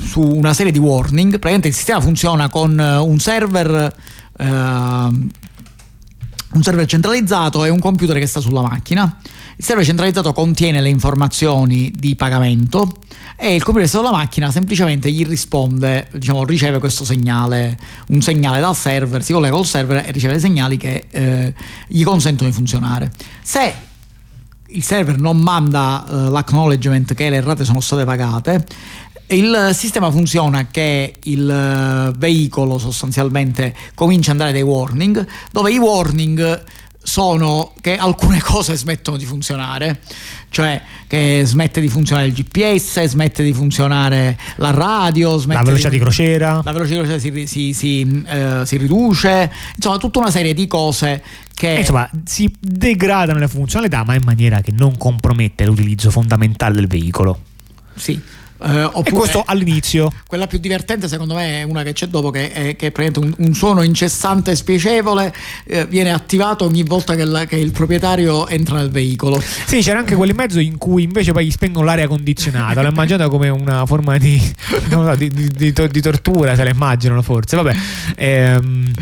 su 0.01 0.21
una 0.21 0.55
serie 0.55 0.73
di 0.73 0.79
warning. 0.79 1.31
Praticamente 1.31 1.69
il 1.69 1.75
sistema 1.75 2.01
funziona 2.01 2.49
con 2.49 2.79
un 2.79 3.19
server 3.19 3.95
ehm, 4.39 5.31
un 6.55 6.63
server 6.63 6.87
centralizzato 6.87 7.65
è 7.65 7.69
un 7.69 7.79
computer 7.79 8.19
che 8.19 8.27
sta 8.27 8.41
sulla 8.41 8.63
macchina. 8.63 9.19
Il 9.57 9.65
server 9.65 9.85
centralizzato 9.85 10.33
contiene 10.33 10.81
le 10.81 10.89
informazioni 10.89 11.93
di 11.95 12.17
pagamento 12.17 12.97
e 13.37 13.55
il 13.55 13.63
computer 13.63 13.83
che 13.83 13.89
sta 13.89 13.99
sulla 13.99 14.11
macchina 14.11 14.51
semplicemente 14.51 15.11
gli 15.11 15.27
risponde, 15.27 16.09
diciamo, 16.13 16.45
riceve 16.45 16.79
questo 16.79 17.05
segnale, 17.05 17.79
un 18.09 18.21
segnale 18.21 18.61
dal 18.61 18.75
server, 18.75 19.23
si 19.23 19.33
collega 19.33 19.55
col 19.55 19.67
server 19.67 20.05
e 20.07 20.11
riceve 20.13 20.33
dei 20.33 20.43
segnali 20.43 20.77
che 20.77 21.07
eh, 21.11 21.55
gli 21.87 22.03
consentono 22.05 22.49
di 22.49 22.55
funzionare. 22.55 23.11
Se 23.43 23.93
il 24.75 24.83
server 24.83 25.19
non 25.19 25.39
manda 25.39 26.05
uh, 26.07 26.31
l'acknowledgement 26.31 27.15
che 27.15 27.31
le 27.31 27.41
rate 27.41 27.65
sono 27.65 27.81
state 27.81 28.05
pagate, 28.05 28.65
il 29.29 29.71
sistema 29.73 30.11
funziona 30.11 30.67
che 30.67 31.15
il 31.25 32.13
uh, 32.13 32.17
veicolo 32.19 32.79
sostanzialmente 32.79 33.75
comincia 33.95 34.33
ad 34.33 34.41
andare 34.41 34.53
dei 34.53 34.63
warning, 34.63 35.27
dove 35.51 35.73
i 35.73 35.79
warning 35.79 36.63
sono 37.05 37.73
che 37.81 37.97
alcune 37.97 38.41
cose 38.43 38.77
smettono 38.77 39.17
di 39.17 39.25
funzionare, 39.25 40.01
cioè 40.49 40.81
che 41.07 41.43
smette 41.45 41.81
di 41.81 41.89
funzionare 41.89 42.27
il 42.27 42.33
GPS, 42.33 43.05
smette 43.05 43.43
di 43.43 43.53
funzionare 43.53 44.39
la 44.57 44.71
radio, 44.71 45.41
la 45.47 45.63
velocità 45.63 45.89
di, 45.89 45.99
di, 45.99 46.03
crociera, 46.03 46.61
la 46.65 46.73
velocità 46.73 47.03
di 47.03 47.07
crociera 47.09 47.47
si, 47.47 47.47
si, 47.47 47.73
si, 47.73 48.25
eh, 48.27 48.63
si, 48.65 48.77
riduce, 48.77 49.53
insomma 49.77 49.99
tutta 49.99 50.19
una 50.19 50.31
serie 50.31 50.55
di 50.55 50.67
cose 50.67 51.23
che... 51.55 51.77
Insomma 51.79 52.09
si 52.25 52.53
degradano 52.59 53.39
le 53.39 53.49
funzionalità 53.49 54.03
ma 54.05 54.15
in 54.15 54.23
maniera 54.25 54.61
che 54.61 54.73
non 54.73 54.97
compromette 54.97 55.65
l'utilizzo 55.67 56.11
fondamentale 56.11 56.75
del 56.75 56.89
veicolo. 56.89 57.39
Sì. 57.95 58.21
Eh, 58.63 58.83
oppure, 58.85 59.09
e 59.09 59.13
questo 59.13 59.43
all'inizio. 59.45 60.11
Quella 60.27 60.47
più 60.47 60.59
divertente, 60.59 61.09
secondo 61.09 61.35
me, 61.35 61.61
è 61.61 61.63
una 61.65 61.83
che 61.83 61.93
c'è 61.93 62.07
dopo, 62.07 62.31
che 62.31 62.53
è, 62.53 62.77
che 62.77 62.93
è 62.93 63.11
un, 63.17 63.35
un, 63.37 63.55
suono 63.55 63.83
incessante 63.83 64.53
e 64.53 64.57
spiacevole. 64.57 65.35
Eh, 65.65 65.87
viene 65.87 66.13
attivato 66.13 66.65
ogni 66.65 66.83
volta 66.83 67.15
che, 67.15 67.25
la, 67.25 67.45
che, 67.45 67.57
il 67.57 67.73
proprietario 67.73 68.47
entra 68.49 68.77
nel 68.77 68.91
veicolo. 68.91 69.41
Sì, 69.41 69.81
c'era 69.81 69.99
anche 69.99 70.15
quello 70.15 70.31
in 70.31 70.37
mezzo 70.37 70.61
in 70.61 70.79
cui 70.79 71.03
invece 71.03 71.33
poi 71.33 71.47
gli 71.47 71.51
spengono 71.51 71.85
l'aria 71.85 72.07
condizionata. 72.07 72.81
L'ho 72.83 72.89
immaginata 72.89 73.29
come 73.29 73.49
una 73.49 73.85
forma 73.87 74.17
di, 74.19 74.41
so, 74.89 75.15
di, 75.17 75.31
di, 75.31 75.73
di 75.73 76.01
tortura, 76.01 76.55
se 76.55 76.65
la 76.65 76.71
immaginano 76.71 77.23
forse. 77.23 77.57
Vabbè. 77.57 77.75
Ehm, 78.17 78.93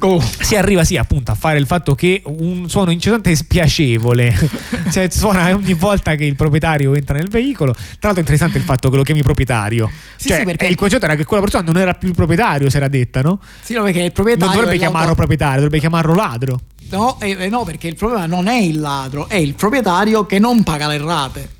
Oh. 0.00 0.20
Si 0.20 0.54
arriva 0.56 0.84
sì 0.84 0.96
appunto 0.96 1.32
a 1.32 1.34
fare 1.34 1.58
il 1.58 1.66
fatto 1.66 1.94
che 1.94 2.22
un 2.26 2.68
suono 2.68 2.90
incessante 2.90 3.30
e 3.30 3.36
spiacevole 3.36 4.50
cioè, 4.92 5.08
suona 5.10 5.54
ogni 5.54 5.72
volta 5.72 6.14
che 6.16 6.24
il 6.24 6.36
proprietario 6.36 6.94
entra 6.94 7.16
nel 7.16 7.28
veicolo. 7.28 7.72
Tra 7.72 7.82
l'altro 8.00 8.16
è 8.16 8.20
interessante 8.20 8.58
il 8.58 8.64
fatto 8.64 8.90
che 8.90 8.96
lo 8.96 9.02
chiami 9.02 9.22
proprietario. 9.22 9.90
Sì, 10.16 10.28
cioè, 10.28 10.38
sì, 10.38 10.44
perché... 10.44 10.66
il 10.66 10.76
concetto 10.76 11.04
era 11.06 11.14
che 11.14 11.24
quella 11.24 11.42
persona 11.42 11.64
non 11.64 11.78
era 11.78 11.94
più 11.94 12.08
il 12.08 12.14
proprietario, 12.14 12.68
si 12.68 12.76
era 12.76 12.88
detta, 12.88 13.22
no? 13.22 13.40
Sì, 13.62 13.72
no, 13.72 13.82
perché 13.82 14.00
il 14.00 14.12
proprietario. 14.12 14.52
Non 14.52 14.62
dovrebbe 14.62 14.78
chiamarlo 14.78 15.14
proprietario, 15.14 15.54
dovrebbe 15.56 15.78
chiamarlo 15.78 16.14
ladro. 16.14 16.60
No, 16.90 17.18
eh, 17.20 17.30
eh, 17.30 17.48
no, 17.48 17.64
perché 17.64 17.88
il 17.88 17.96
problema 17.96 18.26
non 18.26 18.46
è 18.46 18.58
il 18.58 18.78
ladro, 18.78 19.28
è 19.28 19.36
il 19.36 19.54
proprietario 19.54 20.26
che 20.26 20.38
non 20.38 20.62
paga 20.62 20.86
le 20.88 20.98
rate. 20.98 21.50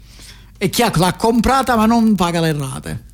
E 0.59 0.71
chi 0.71 0.85
l'ha 0.95 1.15
comprata 1.15 1.77
ma 1.77 1.87
non 1.87 2.15
paga 2.15 2.41
le 2.41 2.53
rate. 2.53 3.05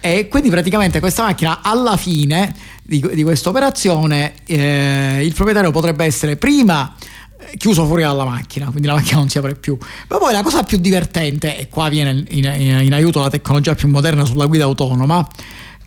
E 0.00 0.28
quindi 0.28 0.50
praticamente 0.50 1.00
questa 1.00 1.24
macchina 1.24 1.60
alla 1.62 1.96
fine 1.96 2.54
di, 2.86 3.02
di 3.14 3.22
questa 3.22 3.48
operazione 3.48 4.34
eh, 4.44 5.20
il 5.24 5.32
proprietario 5.32 5.70
potrebbe 5.70 6.04
essere 6.04 6.36
prima 6.36 6.94
eh, 7.38 7.56
chiuso 7.56 7.86
fuori 7.86 8.02
dalla 8.02 8.24
macchina, 8.24 8.66
quindi 8.66 8.86
la 8.86 8.94
macchina 8.94 9.18
non 9.18 9.28
si 9.28 9.38
apre 9.38 9.54
più. 9.54 9.76
Ma 10.08 10.18
poi 10.18 10.32
la 10.32 10.42
cosa 10.42 10.62
più 10.62 10.78
divertente, 10.78 11.58
e 11.58 11.68
qua 11.68 11.88
viene 11.88 12.24
in, 12.28 12.44
in, 12.44 12.80
in 12.82 12.92
aiuto 12.92 13.20
la 13.20 13.30
tecnologia 13.30 13.74
più 13.74 13.88
moderna 13.88 14.24
sulla 14.24 14.46
guida 14.46 14.64
autonoma, 14.64 15.26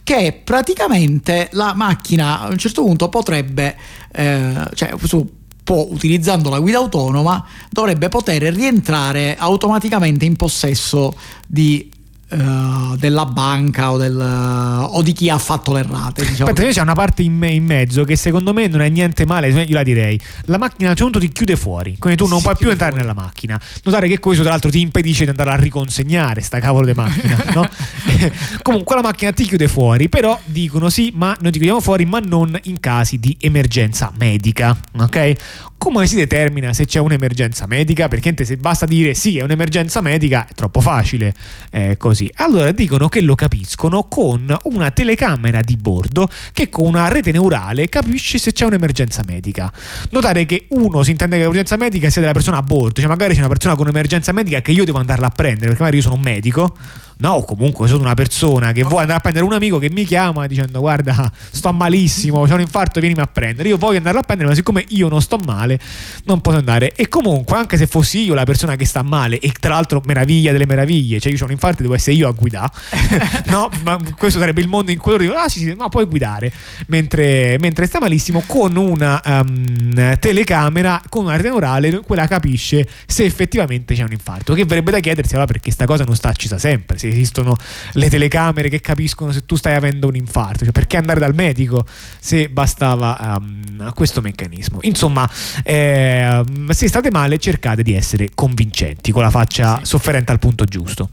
che 0.04 0.42
praticamente 0.44 1.50
la 1.52 1.74
macchina 1.76 2.42
a 2.42 2.48
un 2.48 2.58
certo 2.58 2.82
punto 2.82 3.10
potrebbe, 3.10 3.76
eh, 4.12 4.54
cioè 4.74 4.94
su, 5.04 5.30
può, 5.64 5.86
utilizzando 5.90 6.50
la 6.50 6.60
guida 6.60 6.78
autonoma, 6.78 7.46
dovrebbe 7.70 8.10
poter 8.10 8.42
rientrare 8.54 9.36
automaticamente 9.38 10.26
in 10.26 10.36
possesso 10.36 11.14
di 11.46 11.92
Uh, 12.30 12.98
della 12.98 13.26
banca 13.26 13.94
o, 13.94 13.98
del, 13.98 14.14
uh, 14.14 14.98
o, 14.98 15.02
di 15.02 15.14
chi 15.14 15.30
ha 15.30 15.38
fatto 15.38 15.72
le 15.72 15.82
rate. 15.88 16.26
Diciamo. 16.26 16.50
Aspetta, 16.50 16.70
c'è 16.70 16.82
una 16.82 16.94
parte 16.94 17.22
in, 17.22 17.34
me, 17.34 17.52
in, 17.52 17.64
mezzo 17.64 18.04
che 18.04 18.18
secondo 18.18 18.52
me 18.52 18.68
non 18.68 18.82
è 18.82 18.90
niente 18.90 19.26
male, 19.26 19.48
io 19.48 19.74
la 19.74 19.84
direi. 19.84 20.20
La 20.46 20.58
macchina 20.58 20.90
a 20.90 20.92
un 20.92 20.98
certo 20.98 21.12
punto 21.12 21.20
ti 21.20 21.32
chiude 21.32 21.56
fuori, 21.56 21.96
quindi 21.98 22.22
tu 22.22 22.28
non 22.28 22.42
puoi 22.42 22.58
più 22.58 22.70
entrare 22.70 22.92
fuori. 22.92 23.08
nella 23.08 23.18
macchina. 23.18 23.58
Notare 23.84 24.10
che 24.10 24.20
questo 24.20 24.44
tra 24.44 24.52
l'altro 24.52 24.70
ti 24.70 24.82
impedisce 24.82 25.24
di 25.24 25.30
andare 25.30 25.52
a 25.52 25.56
riconsegnare 25.56 26.42
sta 26.42 26.60
cavolo 26.60 26.86
di 26.86 26.94
macchina. 26.94 27.42
no? 27.56 27.70
Comunque 28.62 28.96
la 28.96 29.04
macchina 29.04 29.32
ti 29.32 29.46
chiude 29.46 29.70
fuori, 29.70 30.10
però 30.10 30.38
dicono 30.44 30.90
sì, 30.90 31.14
ma 31.16 31.34
noi 31.40 31.52
ti 31.52 31.60
chiudiamo 31.60 31.80
fuori, 31.80 32.06
ma 32.06 32.20
non 32.20 32.60
in 32.64 32.82
casi 32.82 33.20
di 33.20 33.38
emergenza 33.40 34.12
medica. 34.18 34.78
Ok? 35.00 35.36
Come 35.78 36.08
si 36.08 36.16
determina 36.16 36.74
se 36.74 36.86
c'è 36.86 37.00
un'emergenza 37.00 37.68
medica? 37.68 38.08
Perché 38.08 38.34
se 38.44 38.58
basta 38.58 38.86
dire 38.86 39.14
sì, 39.14 39.38
è 39.38 39.44
un'emergenza 39.44 40.02
medica, 40.02 40.48
è 40.48 40.54
troppo 40.54 40.82
facile. 40.82 41.34
Eh, 41.70 41.96
così. 41.98 42.17
Allora 42.36 42.72
dicono 42.72 43.10
che 43.10 43.22
lo 43.22 43.36
capiscono 43.36 44.08
con 44.08 44.56
una 44.64 44.92
telecamera 44.92 45.62
di 45.62 45.78
bordo 45.78 46.30
che 46.52 46.70
con 46.70 46.86
una 46.86 47.08
rete 47.08 47.32
neurale 47.32 47.88
capisce 47.90 48.38
se 48.38 48.52
c'è 48.52 48.66
un'emergenza 48.66 49.24
medica. 49.26 49.72
Notare 50.10 50.46
che 50.46 50.66
uno 50.70 51.04
si 51.04 51.12
intende 51.12 51.36
che 51.36 51.42
l'emergenza 51.42 51.78
medica 51.78 52.10
sia 52.10 52.22
della 52.22 52.34
persona 52.34 52.58
a 52.58 52.64
bordo, 52.64 53.00
cioè 53.00 53.10
magari 53.10 53.34
c'è 53.34 53.40
una 53.40 53.48
persona 53.50 53.76
con 53.76 53.86
un'emergenza 53.86 54.32
medica 54.32 54.62
che 54.62 54.72
io 54.72 54.86
devo 54.86 54.98
andarla 54.98 55.28
a 55.28 55.32
prendere, 55.32 55.68
perché 55.68 55.80
magari 55.80 55.98
io 55.98 56.04
sono 56.04 56.16
un 56.16 56.22
medico 56.22 56.76
no, 57.20 57.32
o 57.32 57.44
comunque 57.46 57.88
sono 57.88 58.02
una 58.02 58.14
persona 58.14 58.72
che 58.72 58.84
vuole 58.84 59.02
andare 59.02 59.18
a 59.18 59.22
prendere 59.22 59.46
un 59.46 59.54
amico 59.54 59.80
che 59.80 59.90
mi 59.90 60.06
chiama 60.06 60.46
dicendo 60.48 60.80
guarda 60.80 61.32
sto 61.50 61.72
malissimo, 61.74 62.46
c'è 62.46 62.54
un 62.54 62.62
infarto, 62.62 63.00
vienimi 63.00 63.22
a 63.22 63.28
prendere. 63.28 63.70
Io 63.70 63.78
voglio 63.78 63.98
andarlo 63.98 64.20
a 64.20 64.24
prendere, 64.24 64.50
ma 64.50 64.56
siccome 64.56 64.86
io 64.90 65.08
non 65.08 65.22
sto 65.22 65.38
male, 65.38 65.80
non 66.26 66.42
posso 66.42 66.58
andare. 66.58 66.94
E 66.94 67.08
comunque, 67.08 67.58
anche 67.58 67.78
se 67.78 67.88
fossi 67.88 68.26
io 68.26 68.34
la 68.34 68.44
persona 68.44 68.76
che 68.76 68.86
sta 68.86 69.02
male, 69.02 69.40
e 69.40 69.52
tra 69.60 69.74
l'altro 69.74 70.02
meraviglia 70.06 70.52
delle 70.52 70.66
meraviglie, 70.66 71.20
cioè 71.20 71.32
io 71.32 71.40
ho 71.42 71.46
un 71.46 71.52
infarto, 71.52 71.82
devo 71.82 71.96
essere 71.96 72.16
io 72.16 72.28
a 72.28 72.32
guidare, 72.32 72.72
no? 73.48 73.70
Ma 73.84 73.98
questo 74.18 74.40
sarebbe 74.40 74.62
il 74.62 74.68
mondo 74.68 74.92
in 74.92 74.98
cui 74.98 75.12
loro 75.12 75.24
dicono, 75.24 75.40
ah 75.40 75.50
sì, 75.50 75.60
sì, 75.60 75.74
no, 75.76 75.90
puoi 75.90 76.06
guidare, 76.06 76.52
mentre, 76.88 77.58
mentre 77.60 77.86
sta 77.88 78.00
malissimo 78.00 78.44
con 78.46 78.76
una 78.76 79.22
um, 79.26 80.18
telecamera, 80.20 81.02
con 81.10 81.26
una 81.26 81.36
rete 81.36 81.50
neurale, 81.50 82.00
quella 82.00 82.28
capisce 82.28 82.88
se 83.06 83.26
effettivamente 83.26 83.96
c'è 83.96 84.04
un 84.04 84.12
infarto. 84.12 84.54
Che 84.54 84.66
verrebbe 84.66 84.92
da 84.92 85.00
chiedersi 85.00 85.34
allora 85.34 85.52
perché 85.52 85.72
sta 85.72 85.86
cosa 85.86 86.04
non 86.04 86.16
sta 86.16 86.30
accesa 86.30 86.58
sempre. 86.58 86.98
Se 87.08 87.14
esistono 87.14 87.56
le 87.94 88.10
telecamere 88.10 88.70
che 88.70 88.82
capiscono 88.82 89.32
se 89.32 89.46
tu 89.46 89.56
stai 89.56 89.76
avendo 89.76 90.08
un 90.08 90.16
infarto. 90.16 90.64
Cioè, 90.64 90.74
perché 90.74 90.98
andare 90.98 91.20
dal 91.20 91.34
medico 91.34 91.86
se 92.20 92.50
bastava 92.50 93.38
um, 93.40 93.94
questo 93.94 94.22
meccanismo? 94.22 94.80
Insomma, 94.82 95.30
eh, 95.64 96.44
se 96.70 96.88
state 96.88 97.12
male, 97.12 97.38
cercate 97.38 97.84
di 97.84 97.94
essere 97.94 98.30
convincenti 98.36 99.12
con 99.12 99.24
la 99.24 99.30
faccia 99.30 99.80
sofferente 99.84 100.32
al 100.32 100.40
punto 100.40 100.66
giusto. 100.66 101.10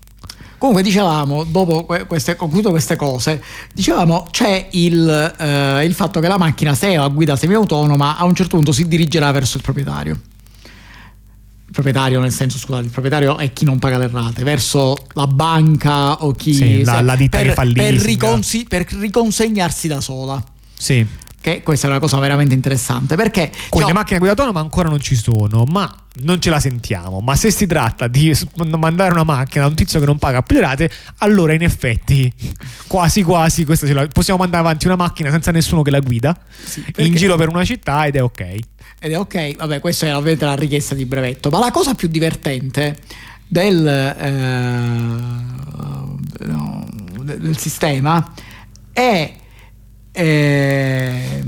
Comunque 0.58 0.82
dicevamo, 0.82 1.44
dopo 1.44 1.84
queste, 1.84 2.36
concludo 2.36 2.70
queste 2.70 2.96
cose, 2.96 3.42
dicevamo 3.72 4.26
c'è 4.30 4.68
il, 4.70 5.34
eh, 5.38 5.84
il 5.84 5.92
fatto 5.92 6.20
che 6.20 6.28
la 6.28 6.38
macchina 6.38 6.74
se 6.74 6.88
è 6.88 6.94
a 6.94 7.06
guida 7.08 7.36
semi-autonoma 7.36 8.16
a 8.16 8.24
un 8.24 8.34
certo 8.34 8.56
punto 8.56 8.72
si 8.72 8.88
dirigerà 8.88 9.30
verso 9.30 9.58
il 9.58 9.62
proprietario 9.62 10.18
proprietario 11.74 12.20
nel 12.20 12.32
senso 12.32 12.56
scusate 12.56 12.84
il 12.84 12.90
proprietario 12.90 13.36
è 13.36 13.52
chi 13.52 13.64
non 13.64 13.80
paga 13.80 13.98
le 13.98 14.08
rate 14.08 14.44
verso 14.44 14.96
la 15.14 15.26
banca 15.26 16.22
o 16.24 16.30
chi 16.30 16.54
sì, 16.54 16.84
la, 16.84 17.00
la 17.00 17.16
ditta 17.16 17.38
per, 17.38 17.48
che 17.48 17.52
fallisce 17.52 17.82
per, 17.82 18.00
riconsi- 18.00 18.64
per 18.64 18.86
riconsegnarsi 18.92 19.88
da 19.88 20.00
sola. 20.00 20.42
Sì 20.76 21.22
che 21.44 21.62
questa 21.62 21.88
è 21.88 21.90
una 21.90 21.98
cosa 21.98 22.18
veramente 22.18 22.54
interessante 22.54 23.16
perché 23.16 23.52
con 23.68 23.82
le 23.82 23.92
macchine 23.92 24.16
a 24.16 24.18
guida 24.18 24.32
autonoma 24.32 24.60
ancora 24.60 24.88
non 24.88 24.98
ci 24.98 25.14
sono 25.14 25.64
ma 25.64 25.94
non 26.22 26.40
ce 26.40 26.48
la 26.48 26.58
sentiamo. 26.58 27.20
Ma 27.20 27.36
se 27.36 27.50
si 27.50 27.66
tratta 27.66 28.08
di 28.08 28.34
mandare 28.78 29.12
una 29.12 29.24
macchina 29.24 29.64
a 29.64 29.66
un 29.68 29.74
tizio 29.74 30.00
che 30.00 30.06
non 30.06 30.16
paga 30.16 30.40
più 30.40 30.56
le 30.56 30.62
rate 30.62 30.90
allora 31.18 31.52
in 31.52 31.60
effetti 31.60 32.32
quasi 32.88 33.22
quasi 33.22 33.66
possiamo 33.66 34.40
mandare 34.40 34.62
avanti 34.62 34.86
una 34.86 34.96
macchina 34.96 35.30
senza 35.30 35.50
nessuno 35.50 35.82
che 35.82 35.90
la 35.90 36.00
guida 36.00 36.34
sì, 36.64 36.82
in 36.96 37.14
giro 37.14 37.36
per 37.36 37.50
una 37.50 37.62
città 37.62 38.06
ed 38.06 38.16
è 38.16 38.22
ok. 38.22 38.40
Ed 38.98 39.12
è 39.12 39.18
ok, 39.18 39.56
vabbè, 39.56 39.80
questa 39.80 40.06
è 40.06 40.16
ovviamente 40.16 40.46
la 40.46 40.54
richiesta 40.54 40.94
di 40.94 41.04
brevetto, 41.04 41.50
ma 41.50 41.58
la 41.58 41.70
cosa 41.70 41.92
più 41.92 42.08
divertente 42.08 42.96
del, 43.46 43.86
eh, 43.86 44.32
no, 46.46 46.88
del 47.22 47.58
sistema 47.58 48.32
è, 48.94 49.34
eh, 50.16 51.42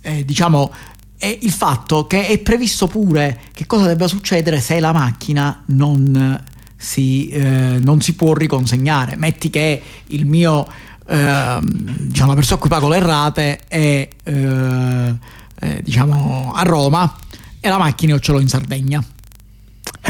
è, 0.00 0.24
diciamo, 0.24 0.72
è 1.18 1.38
il 1.40 1.50
fatto 1.50 2.06
che 2.06 2.28
è 2.28 2.38
previsto 2.38 2.86
pure 2.86 3.40
che 3.52 3.66
cosa 3.66 3.86
debba 3.86 4.06
succedere 4.06 4.60
se 4.60 4.78
la 4.78 4.92
macchina 4.92 5.64
non 5.66 6.40
si, 6.76 7.28
eh, 7.28 7.78
non 7.80 8.00
si 8.00 8.14
può 8.14 8.32
riconsegnare. 8.32 9.16
Metti 9.16 9.50
che 9.50 9.82
il 10.06 10.24
mio, 10.24 10.66
eh, 11.06 11.58
diciamo, 11.62 12.28
la 12.28 12.34
persona 12.34 12.56
a 12.56 12.60
cui 12.60 12.68
pago 12.68 12.88
le 12.88 13.00
rate 13.00 13.60
è 13.66 14.08
eh, 14.22 15.82
diciamo 15.82 16.52
a 16.54 16.62
Roma 16.62 17.16
e 17.58 17.68
la 17.68 17.78
macchina 17.78 18.12
io 18.12 18.20
ce 18.20 18.32
l'ho 18.32 18.40
in 18.40 18.48
Sardegna. 18.48 19.04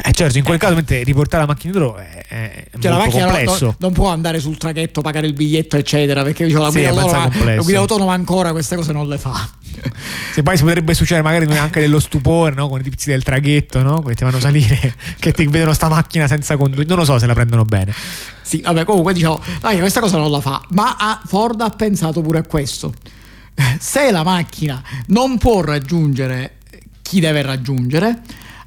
Eh, 0.06 0.12
certo, 0.12 0.38
in 0.38 0.44
quel 0.44 0.56
caso 0.56 0.80
riportare 0.86 1.42
la 1.42 1.48
macchina 1.48 1.72
indietro 1.72 1.96
è, 1.96 2.24
è 2.28 2.64
cioè, 2.78 2.92
la 2.92 2.98
macchina 2.98 3.24
complesso. 3.24 3.64
Non, 3.64 3.74
non, 3.78 3.92
può 3.92 4.08
andare 4.08 4.38
sul 4.38 4.56
traghetto, 4.56 5.00
pagare 5.00 5.26
il 5.26 5.32
biglietto, 5.32 5.76
eccetera, 5.76 6.22
perché 6.22 6.44
diciamo, 6.44 6.62
la, 6.62 6.70
sì, 6.70 6.78
guida 6.78 6.90
autonoma, 6.90 7.30
la 7.44 7.62
guida 7.62 7.78
autonoma 7.80 8.12
ancora 8.12 8.52
queste 8.52 8.76
cose 8.76 8.92
non 8.92 9.08
le 9.08 9.18
fa. 9.18 9.50
Se 10.32 10.44
poi 10.44 10.56
si 10.56 10.62
potrebbe 10.62 10.94
succedere 10.94 11.26
magari 11.26 11.58
anche 11.58 11.80
dello 11.80 11.98
stupore, 11.98 12.54
no? 12.54 12.68
Con 12.68 12.78
i 12.78 12.82
tizi 12.84 13.10
del 13.10 13.24
traghetto, 13.24 13.82
no? 13.82 14.00
Che 14.02 14.14
ti 14.14 14.22
vanno 14.22 14.36
a 14.36 14.40
salire, 14.40 14.94
che 15.18 15.32
ti 15.32 15.44
vedono 15.48 15.72
sta 15.72 15.88
macchina 15.88 16.28
senza 16.28 16.56
condurre. 16.56 16.84
Non 16.84 16.98
lo 16.98 17.04
so 17.04 17.18
se 17.18 17.26
la 17.26 17.34
prendono 17.34 17.64
bene. 17.64 17.92
Sì, 18.42 18.60
vabbè, 18.60 18.84
comunque 18.84 19.12
diciamo, 19.12 19.42
dai, 19.60 19.80
questa 19.80 19.98
cosa 19.98 20.18
non 20.18 20.30
la 20.30 20.40
fa. 20.40 20.62
Ma 20.68 20.94
ah, 20.96 21.20
Ford 21.26 21.60
ha 21.60 21.70
pensato 21.70 22.20
pure 22.20 22.38
a 22.38 22.42
questo. 22.44 22.94
Se 23.80 24.12
la 24.12 24.22
macchina 24.22 24.80
non 25.06 25.36
può 25.38 25.62
raggiungere 25.62 26.58
chi 27.02 27.18
deve 27.18 27.42
raggiungere, 27.42 28.20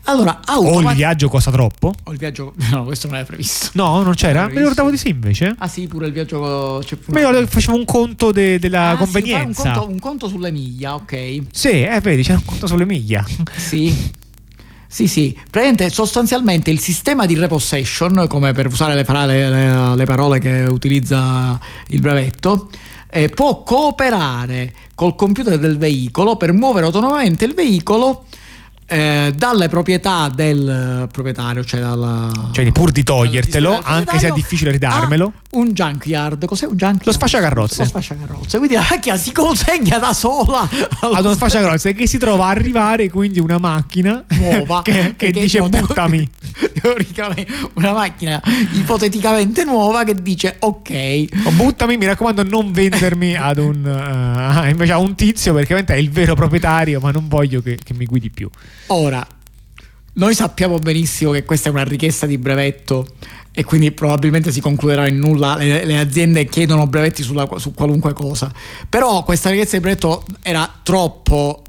allora, 0.09 0.41
automat- 0.43 0.85
o 0.85 0.89
il 0.89 0.95
viaggio 0.95 1.29
costa 1.29 1.51
troppo? 1.51 1.93
O 2.03 2.11
il 2.11 2.17
viaggio. 2.17 2.53
No, 2.69 2.83
questo 2.83 3.07
non 3.07 3.17
era 3.17 3.25
previsto. 3.25 3.69
No, 3.73 4.01
non 4.03 4.13
c'era? 4.13 4.47
Mi 4.47 4.57
ricordavo 4.57 4.91
di 4.91 4.97
sì 4.97 5.09
invece. 5.09 5.55
Ah, 5.57 5.67
sì, 5.67 5.87
pure 5.87 6.07
il 6.07 6.13
viaggio. 6.13 6.83
Cioè, 6.83 6.97
pure... 6.97 7.21
io 7.21 7.47
facevo 7.47 7.75
un 7.75 7.85
conto 7.85 8.31
de- 8.31 8.59
della 8.59 8.89
ah, 8.89 8.97
convenienza. 8.97 9.61
Sì, 9.61 9.67
un, 9.67 9.73
conto, 9.73 9.91
un, 9.91 9.99
conto, 9.99 10.27
sulle 10.27 10.51
miglia, 10.51 10.95
ok. 10.95 11.41
Sì, 11.51 11.83
eh, 11.83 11.99
vedi, 11.99 12.23
c'era 12.23 12.37
un 12.37 12.45
conto 12.45 12.67
sulle 12.67 12.85
miglia. 12.85 13.25
Sì. 13.55 14.17
Sì, 14.91 15.07
sì, 15.07 15.33
praticamente 15.51 15.89
sostanzialmente 15.91 16.71
il 16.71 16.79
sistema 16.79 17.27
di 17.27 17.35
repossession, 17.35 18.25
come 18.27 18.53
per 18.53 18.65
usare 18.65 18.95
le, 18.95 19.05
le, 19.49 19.95
le 19.95 20.05
parole 20.05 20.39
che 20.39 20.65
utilizza 20.67 21.59
il 21.89 21.99
brevetto, 22.01 22.69
eh, 23.11 23.29
può 23.29 23.61
cooperare 23.61 24.73
col 24.95 25.15
computer 25.15 25.59
del 25.59 25.77
veicolo 25.77 26.37
per 26.37 26.53
muovere 26.53 26.87
autonomamente 26.87 27.45
il 27.45 27.53
veicolo 27.53 28.25
eh, 28.89 29.33
dalle 29.35 29.69
proprietà 29.69 30.31
del 30.33 31.07
proprietario, 31.11 31.63
cioè 31.63 31.79
dalla. 31.79 32.31
Cioè, 32.51 32.71
pur 32.71 32.91
di 32.91 33.03
togliertelo, 33.03 33.79
anche 33.83 34.17
se 34.17 34.29
è 34.29 34.31
difficile 34.31 34.71
ridarmelo. 34.71 35.31
Un 35.51 35.71
junkyard, 35.71 36.45
cos'è 36.45 36.65
un 36.65 36.75
junkyard? 36.75 37.05
Lo 37.05 37.11
sfasciacarrozze. 37.11 37.83
Lo 37.83 37.87
sfasciacarrozze. 37.87 38.57
Quindi 38.57 38.75
la 38.75 38.85
macchina 38.89 39.17
si 39.17 39.31
consegna 39.31 39.99
da 39.99 40.13
sola 40.13 40.67
ad 41.01 41.23
uno 41.23 41.33
sfasciacarrozze 41.33 41.93
che 41.93 42.07
si 42.07 42.17
trova 42.17 42.45
a 42.45 42.49
arrivare, 42.49 43.09
quindi 43.09 43.39
una 43.39 43.57
macchina 43.59 44.23
nuova 44.27 44.81
che, 44.83 45.15
che, 45.15 45.31
che 45.31 45.39
dice 45.39 45.61
buttami. 45.61 46.29
Teoricamente, 46.81 47.51
una 47.73 47.93
macchina 47.93 48.41
ipoteticamente 48.73 49.63
nuova 49.63 50.03
che 50.03 50.15
dice 50.15 50.55
ok. 50.59 51.25
O 51.45 51.51
buttami, 51.51 51.97
mi 51.97 52.05
raccomando, 52.05 52.43
non 52.43 52.71
vendermi 52.71 53.35
ad 53.37 53.57
un, 53.57 53.83
uh, 53.83 54.67
invece 54.69 54.91
a 54.91 54.97
un 54.97 55.15
tizio 55.15 55.53
perché 55.53 55.83
è 55.83 55.93
il 55.95 56.09
vero 56.09 56.35
proprietario, 56.35 56.99
ma 56.99 57.11
non 57.11 57.27
voglio 57.27 57.61
che, 57.61 57.77
che 57.83 57.93
mi 57.93 58.05
guidi 58.05 58.29
più. 58.29 58.49
Ora, 58.87 59.25
noi 60.13 60.33
sappiamo 60.33 60.79
benissimo 60.79 61.31
che 61.31 61.43
questa 61.43 61.69
è 61.69 61.71
una 61.71 61.83
richiesta 61.83 62.25
di 62.25 62.37
brevetto 62.37 63.07
e 63.51 63.63
quindi 63.63 63.91
probabilmente 63.91 64.51
si 64.51 64.61
concluderà 64.61 65.07
in 65.07 65.17
nulla. 65.17 65.55
Le, 65.55 65.85
le 65.85 65.97
aziende 65.97 66.45
chiedono 66.45 66.87
brevetti 66.87 67.23
sulla, 67.23 67.47
su 67.57 67.73
qualunque 67.73 68.13
cosa. 68.13 68.51
Però 68.87 69.23
questa 69.23 69.49
richiesta 69.49 69.77
di 69.77 69.81
brevetto 69.81 70.25
era 70.41 70.71
troppo 70.83 71.63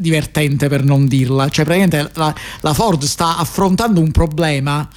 divertente 0.00 0.68
per 0.68 0.84
non 0.84 1.06
dirla. 1.06 1.48
Cioè, 1.48 1.64
praticamente 1.64 2.10
la, 2.14 2.34
la 2.60 2.74
Ford 2.74 3.02
sta 3.04 3.36
affrontando 3.36 4.00
un 4.00 4.10
problema 4.10 4.88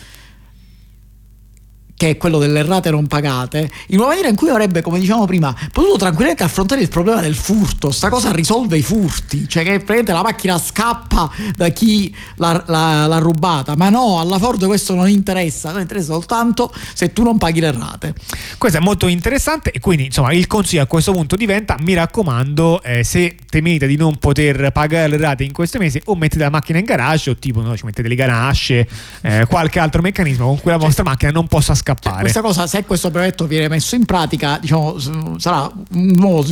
che 1.96 2.10
è 2.10 2.18
quello 2.18 2.38
delle 2.38 2.64
rate 2.64 2.90
non 2.90 3.08
pagate, 3.08 3.70
in 3.88 4.00
una 4.00 4.08
maniera 4.08 4.28
in 4.28 4.36
cui 4.36 4.50
avrebbe, 4.50 4.82
come 4.82 5.00
diciamo 5.00 5.26
prima, 5.26 5.56
potuto 5.72 5.98
tranquillamente 5.98 6.44
affrontare 6.44 6.82
il 6.82 6.90
problema 6.90 7.22
del 7.22 7.36
furto. 7.36 7.92
Sta 7.92 8.10
cosa 8.10 8.32
risolve 8.32 8.78
i 8.78 8.82
furti, 8.82 9.48
cioè 9.48 9.64
che 9.64 9.70
praticamente 9.70 10.12
la 10.12 10.22
macchina 10.22 10.58
scappa 10.58 11.32
da 11.56 11.70
chi 11.70 12.14
l'ha, 12.38 12.64
l'ha, 12.68 13.08
l'ha, 13.08 13.18
rubata, 13.20 13.76
ma 13.76 13.90
no, 13.90 14.20
alla 14.20 14.38
Ford 14.38 14.66
questo 14.66 14.96
non 14.96 15.08
interessa, 15.08 15.72
non 15.72 15.82
interessa 15.82 16.12
soltanto 16.12 16.74
se 16.94 17.14
tu 17.14 17.24
non 17.24 17.38
paghi 17.38 17.60
le 17.62 17.72
rate. 17.72 18.14
Questo 18.58 18.80
è 18.80 18.82
molto 18.82 19.08
interessante 19.08 19.72
e 19.72 19.80
quindi 19.80 20.06
insomma 20.06 20.34
il 20.34 20.48
consiglio 20.48 20.82
a 20.82 20.88
questo 20.88 21.14
punto 21.14 21.36
diventa, 21.36 21.78
mi 21.80 21.94
raccomando, 21.94 22.82
eh, 22.84 23.04
se 23.04 23.38
temete 23.50 23.88
di 23.88 23.96
non 23.96 24.18
poter 24.18 24.72
pagare 24.72 25.08
le 25.08 25.18
rate 25.18 25.44
in 25.44 25.54
questo 25.54 25.78
mese 25.78 26.02
o 26.06 26.16
mettete 26.16 26.44
la 26.44 26.50
macchina 26.50 26.80
in 26.80 26.86
garage 26.86 27.30
o 27.30 27.38
tipo 27.38 27.62
no, 27.62 27.78
ci 27.78 27.86
mettete 27.86 28.08
le 28.08 28.16
ganasce, 28.16 28.88
eh, 29.22 29.46
qualche 29.48 29.80
altro 29.80 30.02
meccanismo 30.02 30.48
con 30.48 30.60
cui 30.60 30.72
la 30.72 30.78
vostra 30.78 31.04
macchina 31.04 31.32
non 31.32 31.48
possa 31.48 31.74
scappare 31.74 31.83
scappare. 31.84 32.22
Questa 32.22 32.42
cosa, 32.42 32.66
se 32.66 32.86
questo 32.86 33.12
brevetto 33.12 33.46
viene 33.46 33.68
messo 33.68 33.96
in 33.96 34.06
pratica, 34.06 34.58
diciamo, 34.58 34.98
sarà 35.38 35.70
un 35.92 36.14
nuovo, 36.16 36.46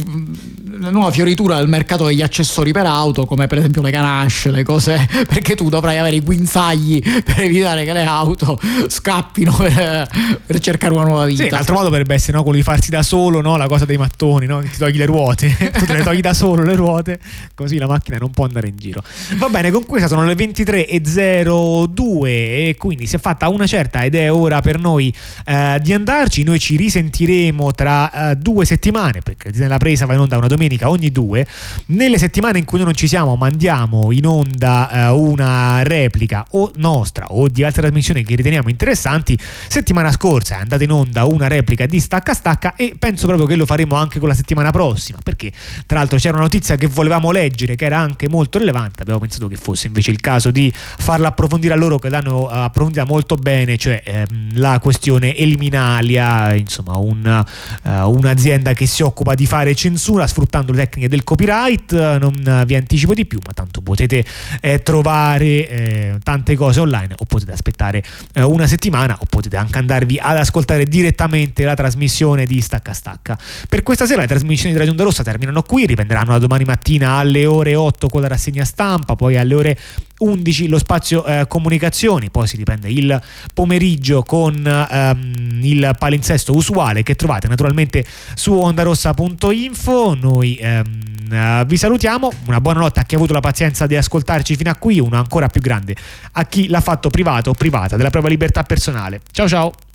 una 0.75 0.89
nuova 0.89 1.11
fioritura 1.11 1.57
del 1.57 1.67
mercato 1.67 2.05
degli 2.05 2.21
accessori 2.21 2.71
per 2.71 2.85
auto, 2.85 3.25
come 3.25 3.47
per 3.47 3.57
esempio 3.57 3.81
le 3.81 3.91
ganasce, 3.91 4.51
le 4.51 4.63
cose, 4.63 5.07
perché 5.27 5.55
tu 5.55 5.67
dovrai 5.69 5.97
avere 5.97 6.15
i 6.15 6.21
guinzagli 6.21 7.01
per 7.23 7.41
evitare 7.41 7.83
che 7.83 7.93
le 7.93 8.05
auto 8.05 8.59
scappino 8.87 9.53
per, 9.55 10.07
per 10.45 10.59
cercare 10.59 10.93
una 10.93 11.03
nuova 11.03 11.25
vita. 11.25 11.43
Sì, 11.43 11.49
l'altro 11.49 11.75
modo 11.75 11.89
potrebbe 11.89 12.13
essere 12.13 12.37
no, 12.37 12.43
quello 12.43 12.57
di 12.57 12.63
farsi 12.63 12.89
da 12.89 13.03
solo 13.03 13.41
no, 13.41 13.57
la 13.57 13.67
cosa 13.67 13.85
dei 13.85 13.97
mattoni, 13.97 14.45
no? 14.45 14.61
ti 14.61 14.77
togli 14.77 14.97
le 14.97 15.05
ruote, 15.05 15.49
tu 15.77 15.85
te 15.85 15.93
le 15.93 16.03
togli 16.03 16.21
da 16.21 16.33
solo 16.33 16.63
le 16.63 16.75
ruote, 16.75 17.19
così 17.53 17.77
la 17.77 17.87
macchina 17.87 18.17
non 18.17 18.31
può 18.31 18.45
andare 18.45 18.67
in 18.67 18.77
giro. 18.77 19.03
Va 19.35 19.49
bene, 19.49 19.71
con 19.71 19.85
questa 19.85 20.07
sono 20.07 20.25
le 20.25 20.35
23.02 20.35 22.25
e 22.25 22.75
quindi 22.77 23.07
si 23.07 23.15
è 23.17 23.19
fatta 23.19 23.49
una 23.49 23.67
certa 23.67 24.03
ed 24.03 24.15
è 24.15 24.31
ora 24.31 24.61
per 24.61 24.79
noi 24.79 25.13
eh, 25.45 25.79
di 25.81 25.93
andarci. 25.93 26.43
Noi 26.43 26.59
ci 26.59 26.77
risentiremo 26.77 27.71
tra 27.73 28.31
eh, 28.31 28.35
due 28.35 28.65
settimane, 28.65 29.19
perché 29.21 29.51
la 29.67 29.77
presa 29.77 30.05
va 30.05 30.13
in 30.13 30.19
onda 30.19 30.37
una 30.37 30.47
domenica 30.47 30.59
ogni 30.83 31.11
due. 31.11 31.45
Nelle 31.87 32.17
settimane 32.17 32.59
in 32.59 32.65
cui 32.65 32.77
noi 32.77 32.87
non 32.87 32.95
ci 32.95 33.07
siamo, 33.07 33.35
mandiamo 33.35 34.11
in 34.11 34.25
onda 34.25 34.89
eh, 34.89 35.09
una 35.09 35.83
replica 35.83 36.45
o 36.51 36.71
nostra 36.75 37.27
o 37.31 37.47
di 37.47 37.63
altre 37.63 37.81
trasmissioni 37.81 38.23
che 38.23 38.35
riteniamo 38.35 38.69
interessanti. 38.69 39.37
Settimana 39.67 40.11
scorsa 40.11 40.57
è 40.57 40.61
andata 40.61 40.83
in 40.83 40.91
onda 40.91 41.25
una 41.25 41.47
replica 41.47 41.85
di 41.85 41.99
Stacca 41.99 42.33
Stacca 42.33 42.75
e 42.75 42.95
penso 42.97 43.27
proprio 43.27 43.47
che 43.47 43.55
lo 43.55 43.65
faremo 43.65 43.95
anche 43.95 44.19
con 44.19 44.27
la 44.27 44.35
settimana 44.35 44.71
prossima, 44.71 45.17
perché 45.23 45.51
tra 45.85 45.97
l'altro 45.97 46.17
c'era 46.17 46.35
una 46.35 46.43
notizia 46.43 46.75
che 46.75 46.87
volevamo 46.87 47.31
leggere 47.31 47.75
che 47.75 47.85
era 47.85 47.97
anche 47.97 48.29
molto 48.29 48.59
rilevante. 48.59 49.01
Abbiamo 49.01 49.19
pensato 49.19 49.47
che 49.47 49.55
fosse 49.55 49.87
invece 49.87 50.11
il 50.11 50.19
caso 50.19 50.51
di 50.51 50.71
farla 50.73 51.29
approfondire 51.29 51.73
a 51.73 51.77
loro 51.77 51.97
che 51.99 52.09
l'hanno 52.09 52.47
approfondita 52.47 53.05
molto 53.05 53.35
bene, 53.35 53.77
cioè 53.77 54.01
ehm, 54.03 54.51
la 54.53 54.79
questione 54.79 55.35
Eliminalia, 55.35 56.53
insomma 56.53 56.97
un, 56.97 57.45
uh, 57.83 57.89
un'azienda 58.09 58.73
che 58.73 58.85
si 58.85 59.03
occupa 59.03 59.33
di 59.35 59.45
fare 59.45 59.73
censura 59.75 60.27
sfruttando 60.27 60.49
le 60.51 60.77
tecniche 60.77 61.07
del 61.07 61.23
copyright, 61.23 61.93
non 62.19 62.63
vi 62.65 62.75
anticipo 62.75 63.13
di 63.13 63.25
più, 63.25 63.39
ma 63.45 63.53
tanto 63.53 63.81
potete 63.81 64.23
eh, 64.59 64.83
trovare 64.83 65.45
eh, 65.45 66.17
tante 66.23 66.55
cose 66.55 66.79
online 66.79 67.15
o 67.17 67.25
potete 67.25 67.51
aspettare 67.51 68.03
eh, 68.33 68.43
una 68.43 68.67
settimana 68.67 69.17
o 69.19 69.25
potete 69.29 69.57
anche 69.57 69.77
andarvi 69.77 70.19
ad 70.21 70.37
ascoltare 70.37 70.85
direttamente 70.85 71.63
la 71.63 71.73
trasmissione 71.73 72.45
di 72.45 72.61
Stacca 72.61 72.93
Stacca. 72.93 73.37
Per 73.67 73.83
questa 73.83 74.05
sera 74.05 74.21
le 74.21 74.27
trasmissioni 74.27 74.71
di 74.71 74.77
Radio 74.77 74.91
Onda 74.91 75.03
Rossa 75.03 75.23
terminano 75.23 75.61
qui, 75.63 75.85
riprenderanno 75.85 76.31
da 76.31 76.39
domani 76.39 76.63
mattina 76.63 77.15
alle 77.15 77.45
ore 77.45 77.75
8 77.75 78.09
con 78.09 78.21
la 78.21 78.27
rassegna 78.27 78.65
stampa, 78.65 79.15
poi 79.15 79.37
alle 79.37 79.55
ore 79.55 79.77
11 80.23 80.67
lo 80.67 80.77
spazio 80.77 81.25
eh, 81.25 81.45
comunicazioni, 81.47 82.29
poi 82.29 82.47
si 82.47 82.57
riprende 82.57 82.89
il 82.89 83.21
pomeriggio 83.53 84.23
con 84.23 84.65
ehm, 84.65 85.59
il 85.61 85.95
palinsesto 85.97 86.53
usuale 86.55 87.03
che 87.03 87.15
trovate 87.15 87.47
naturalmente 87.47 88.05
su 88.35 88.53
ondarossa.info. 88.53 90.15
Noi 90.19 90.55
ehm, 90.55 91.65
vi 91.65 91.77
salutiamo, 91.77 92.31
una 92.47 92.59
buona 92.59 92.81
notte 92.81 92.99
a 92.99 93.03
chi 93.03 93.15
ha 93.15 93.17
avuto 93.17 93.33
la 93.33 93.39
pazienza 93.39 93.87
di 93.87 93.95
ascoltarci 93.95 94.55
fino 94.55 94.69
a 94.69 94.75
qui, 94.75 94.99
una 94.99 95.17
ancora 95.17 95.47
più 95.47 95.61
grande 95.61 95.95
a 96.33 96.45
chi 96.45 96.67
l'ha 96.67 96.81
fatto 96.81 97.09
privato 97.09 97.51
o 97.51 97.53
privata 97.53 97.95
della 97.95 98.09
propria 98.09 98.31
libertà 98.31 98.63
personale. 98.63 99.21
Ciao 99.31 99.47
ciao! 99.47 99.90